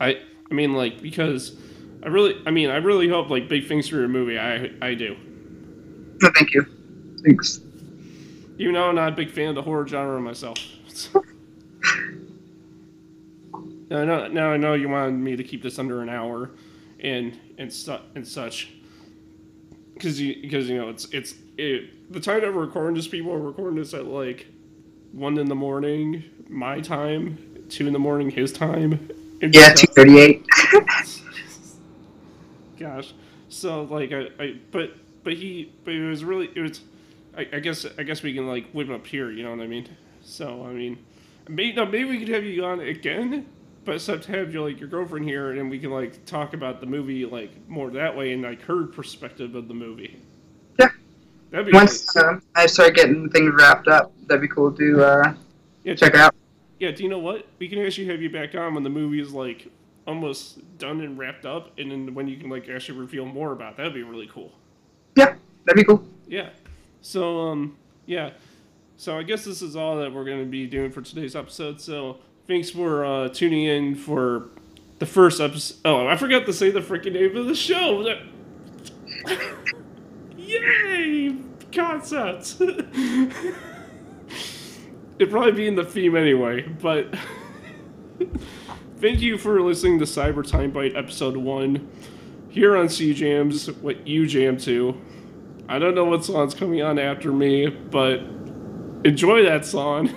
I 0.00 0.20
I 0.50 0.54
mean, 0.54 0.74
like, 0.74 1.00
because 1.00 1.56
I 2.02 2.08
really, 2.08 2.34
I 2.46 2.50
mean, 2.50 2.70
I 2.70 2.76
really 2.76 3.08
hope 3.08 3.30
like 3.30 3.48
big 3.48 3.68
things 3.68 3.88
for 3.88 3.96
your 3.96 4.08
movie. 4.08 4.38
I 4.38 4.70
I 4.80 4.94
do. 4.94 5.16
No, 6.20 6.30
thank 6.36 6.54
you. 6.54 6.66
Thanks. 7.24 7.60
Even 8.58 8.74
though 8.74 8.88
I'm 8.88 8.94
not 8.94 9.12
a 9.12 9.16
big 9.16 9.30
fan 9.30 9.48
of 9.48 9.54
the 9.54 9.62
horror 9.62 9.86
genre 9.86 10.20
myself. 10.20 10.58
now, 13.90 13.98
I 13.98 14.04
know, 14.04 14.28
now 14.28 14.50
I 14.50 14.56
know 14.56 14.74
you 14.74 14.88
wanted 14.88 15.12
me 15.14 15.36
to 15.36 15.42
keep 15.42 15.62
this 15.62 15.78
under 15.78 16.02
an 16.02 16.08
hour, 16.08 16.50
and 17.00 17.38
and 17.58 17.72
su- 17.72 17.98
and 18.14 18.26
such. 18.26 18.70
Because 19.94 20.20
you 20.20 20.40
because 20.42 20.68
you 20.68 20.76
know 20.78 20.88
it's 20.88 21.06
it's 21.06 21.34
it, 21.56 22.12
the 22.12 22.20
time 22.20 22.40
that 22.40 22.52
we're 22.52 22.64
recording 22.64 22.94
this, 22.94 23.08
people 23.08 23.32
are 23.32 23.38
recording 23.38 23.78
this 23.78 23.94
at 23.94 24.06
like 24.06 24.46
one 25.12 25.38
in 25.38 25.48
the 25.48 25.54
morning, 25.54 26.24
my 26.48 26.80
time, 26.80 27.66
two 27.68 27.86
in 27.86 27.92
the 27.92 27.98
morning, 27.98 28.30
his 28.30 28.52
time. 28.52 29.08
Yeah, 29.40 29.74
two 29.74 29.86
thirty-eight. 29.88 30.46
Gosh, 32.78 33.12
so 33.48 33.82
like 33.84 34.12
I, 34.12 34.28
I 34.38 34.56
but 34.70 34.92
but 35.24 35.34
he 35.34 35.72
but 35.84 35.94
it 35.94 36.08
was 36.08 36.24
really 36.24 36.50
it 36.54 36.60
was. 36.60 36.80
I, 37.36 37.48
I 37.52 37.60
guess 37.60 37.86
I 37.98 38.02
guess 38.02 38.22
we 38.22 38.34
can 38.34 38.46
like 38.46 38.70
whip 38.72 38.90
up 38.90 39.06
here. 39.06 39.30
You 39.30 39.44
know 39.44 39.50
what 39.50 39.60
I 39.60 39.66
mean? 39.66 39.88
So 40.22 40.64
I 40.66 40.72
mean, 40.72 40.98
maybe 41.48 41.72
no, 41.72 41.86
maybe 41.86 42.04
we 42.04 42.18
could 42.18 42.28
have 42.28 42.44
you 42.44 42.64
on 42.64 42.80
again, 42.80 43.46
but 43.84 43.96
except 43.96 44.26
have 44.26 44.52
your 44.52 44.68
like 44.68 44.80
your 44.80 44.88
girlfriend 44.88 45.24
here, 45.24 45.52
and 45.52 45.70
we 45.70 45.78
can 45.78 45.90
like 45.90 46.24
talk 46.24 46.54
about 46.54 46.80
the 46.80 46.86
movie 46.86 47.24
like 47.24 47.50
more 47.68 47.90
that 47.90 48.16
way 48.16 48.32
and 48.32 48.42
like 48.42 48.62
her 48.62 48.84
perspective 48.84 49.54
of 49.54 49.68
the 49.68 49.74
movie. 49.74 50.20
Yeah. 50.78 50.88
That'd 51.50 51.66
be 51.66 51.72
cool. 51.72 51.80
Once 51.80 52.14
nice. 52.14 52.24
uh, 52.24 52.40
I 52.54 52.66
start 52.66 52.94
getting 52.94 53.28
things 53.30 53.52
wrapped 53.54 53.88
up, 53.88 54.12
that'd 54.26 54.40
be 54.40 54.48
cool 54.48 54.72
to 54.72 55.04
uh, 55.04 55.34
yeah, 55.84 55.94
check 55.94 56.14
out. 56.14 56.34
Yeah, 56.78 56.90
do 56.90 57.02
you 57.02 57.08
know 57.08 57.18
what? 57.18 57.46
We 57.58 57.68
can 57.68 57.78
actually 57.78 58.08
have 58.08 58.22
you 58.22 58.30
back 58.30 58.54
on 58.54 58.74
when 58.74 58.82
the 58.82 58.90
movie 58.90 59.20
is 59.20 59.32
like 59.32 59.68
almost 60.06 60.78
done 60.78 61.00
and 61.00 61.18
wrapped 61.18 61.46
up, 61.46 61.78
and 61.78 61.90
then 61.90 62.14
when 62.14 62.28
you 62.28 62.36
can 62.36 62.50
like 62.50 62.68
actually 62.68 62.98
reveal 62.98 63.24
more 63.24 63.52
about. 63.52 63.76
That'd 63.76 63.94
be 63.94 64.02
really 64.02 64.28
cool. 64.28 64.52
Yeah, 65.16 65.34
that'd 65.64 65.76
be 65.76 65.84
cool. 65.84 66.04
Yeah. 66.26 66.50
So 67.00 67.40
um 67.40 67.76
yeah. 68.06 68.30
So 68.96 69.18
I 69.18 69.22
guess 69.22 69.44
this 69.44 69.62
is 69.62 69.74
all 69.74 69.96
that 69.98 70.12
we're 70.12 70.24
going 70.24 70.44
to 70.44 70.50
be 70.50 70.66
doing 70.66 70.92
for 70.92 71.02
today's 71.02 71.34
episode. 71.34 71.80
So 71.80 72.18
thanks 72.52 72.68
for 72.68 73.02
uh, 73.02 73.28
tuning 73.30 73.64
in 73.64 73.94
for 73.94 74.50
the 74.98 75.06
first 75.06 75.40
episode. 75.40 75.78
Oh, 75.86 76.06
I 76.06 76.16
forgot 76.18 76.44
to 76.44 76.52
say 76.52 76.70
the 76.70 76.80
freaking 76.80 77.14
name 77.14 77.34
of 77.34 77.46
the 77.46 77.54
show. 77.54 78.06
Yay! 80.36 81.34
Concept. 81.72 82.56
It'd 85.18 85.30
probably 85.30 85.52
be 85.52 85.66
in 85.66 85.76
the 85.76 85.84
theme 85.86 86.14
anyway, 86.14 86.60
but 86.60 87.14
thank 88.98 89.22
you 89.22 89.38
for 89.38 89.62
listening 89.62 89.98
to 90.00 90.04
Cyber 90.04 90.46
Time 90.46 90.72
Bite 90.72 90.94
episode 90.94 91.38
one 91.38 91.90
here 92.50 92.76
on 92.76 92.90
C 92.90 93.14
Jams. 93.14 93.70
What 93.80 94.06
you 94.06 94.26
jam 94.26 94.58
to. 94.58 95.00
I 95.70 95.78
don't 95.78 95.94
know 95.94 96.04
what 96.04 96.22
song's 96.22 96.52
coming 96.52 96.82
on 96.82 96.98
after 96.98 97.32
me, 97.32 97.68
but 97.68 98.20
enjoy 99.04 99.42
that 99.44 99.64
song 99.64 100.14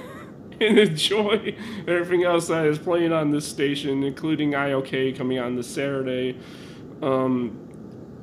and 0.62 0.78
enjoy 0.78 1.56
everything 1.88 2.24
else 2.24 2.48
that 2.48 2.66
is 2.66 2.78
playing 2.78 3.12
on 3.12 3.32
this 3.32 3.48
station, 3.48 4.04
including 4.04 4.52
IOK 4.52 5.18
coming 5.18 5.40
on 5.40 5.56
this 5.56 5.68
Saturday. 5.68 6.38
Um, 7.02 7.60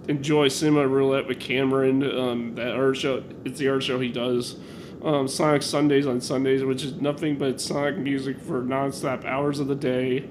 enjoy 0.08 0.48
Cinema 0.48 0.86
Roulette 0.86 1.26
with 1.26 1.40
Cameron. 1.40 2.02
Um, 2.02 2.54
that 2.54 2.74
art 2.74 2.96
show, 2.96 3.22
it's 3.44 3.58
the 3.58 3.68
art 3.68 3.82
show 3.82 4.00
he 4.00 4.10
does. 4.10 4.56
Um, 5.02 5.26
Sonic 5.26 5.62
Sundays 5.62 6.06
on 6.06 6.20
Sundays, 6.20 6.64
which 6.64 6.84
is 6.84 6.94
nothing 7.00 7.36
but 7.36 7.60
Sonic 7.60 7.98
music 7.98 8.38
for 8.40 8.62
nonstop 8.62 9.24
hours 9.24 9.58
of 9.58 9.66
the 9.66 9.74
day. 9.74 10.30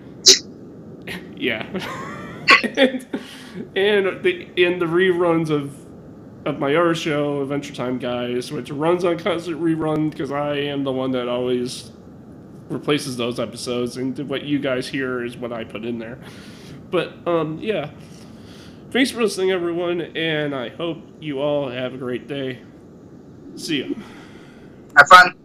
yeah, 1.36 1.64
and 2.64 3.06
and 3.76 4.24
the 4.24 4.48
and 4.58 4.82
the 4.82 4.86
reruns 4.86 5.50
of 5.50 5.81
of 6.46 6.60
my 6.60 6.76
other 6.76 6.96
show, 6.96 7.42
Adventure 7.42 7.74
Time 7.74 8.00
Guys, 8.00 8.52
which 8.52 8.72
runs 8.72 9.06
on 9.06 9.18
constant 9.20 9.62
rerun 9.62 10.10
because 10.10 10.32
I 10.32 10.56
am 10.56 10.84
the 10.84 10.92
one 10.92 11.12
that 11.12 11.28
always 11.28 11.92
replaces 12.70 13.18
those 13.18 13.40
episodes, 13.40 13.98
and 13.98 14.18
what 14.30 14.44
you 14.44 14.60
guys 14.60 14.88
hear 14.88 15.24
is 15.24 15.38
what 15.38 15.52
I 15.52 15.64
put 15.64 15.86
in 15.86 16.00
there. 16.00 16.20
But 16.90 17.14
um, 17.28 17.60
yeah, 17.60 17.92
thanks 18.92 19.12
for 19.12 19.22
listening, 19.22 19.52
everyone, 19.52 20.02
and 20.02 20.56
I 20.56 20.70
hope 20.70 20.98
you 21.20 21.40
all 21.40 21.70
have 21.70 21.94
a 21.94 21.98
great 21.98 22.28
day. 22.28 22.62
See 23.56 23.84
ya. 23.84 23.96
Have 24.98 25.08
fun. 25.08 25.41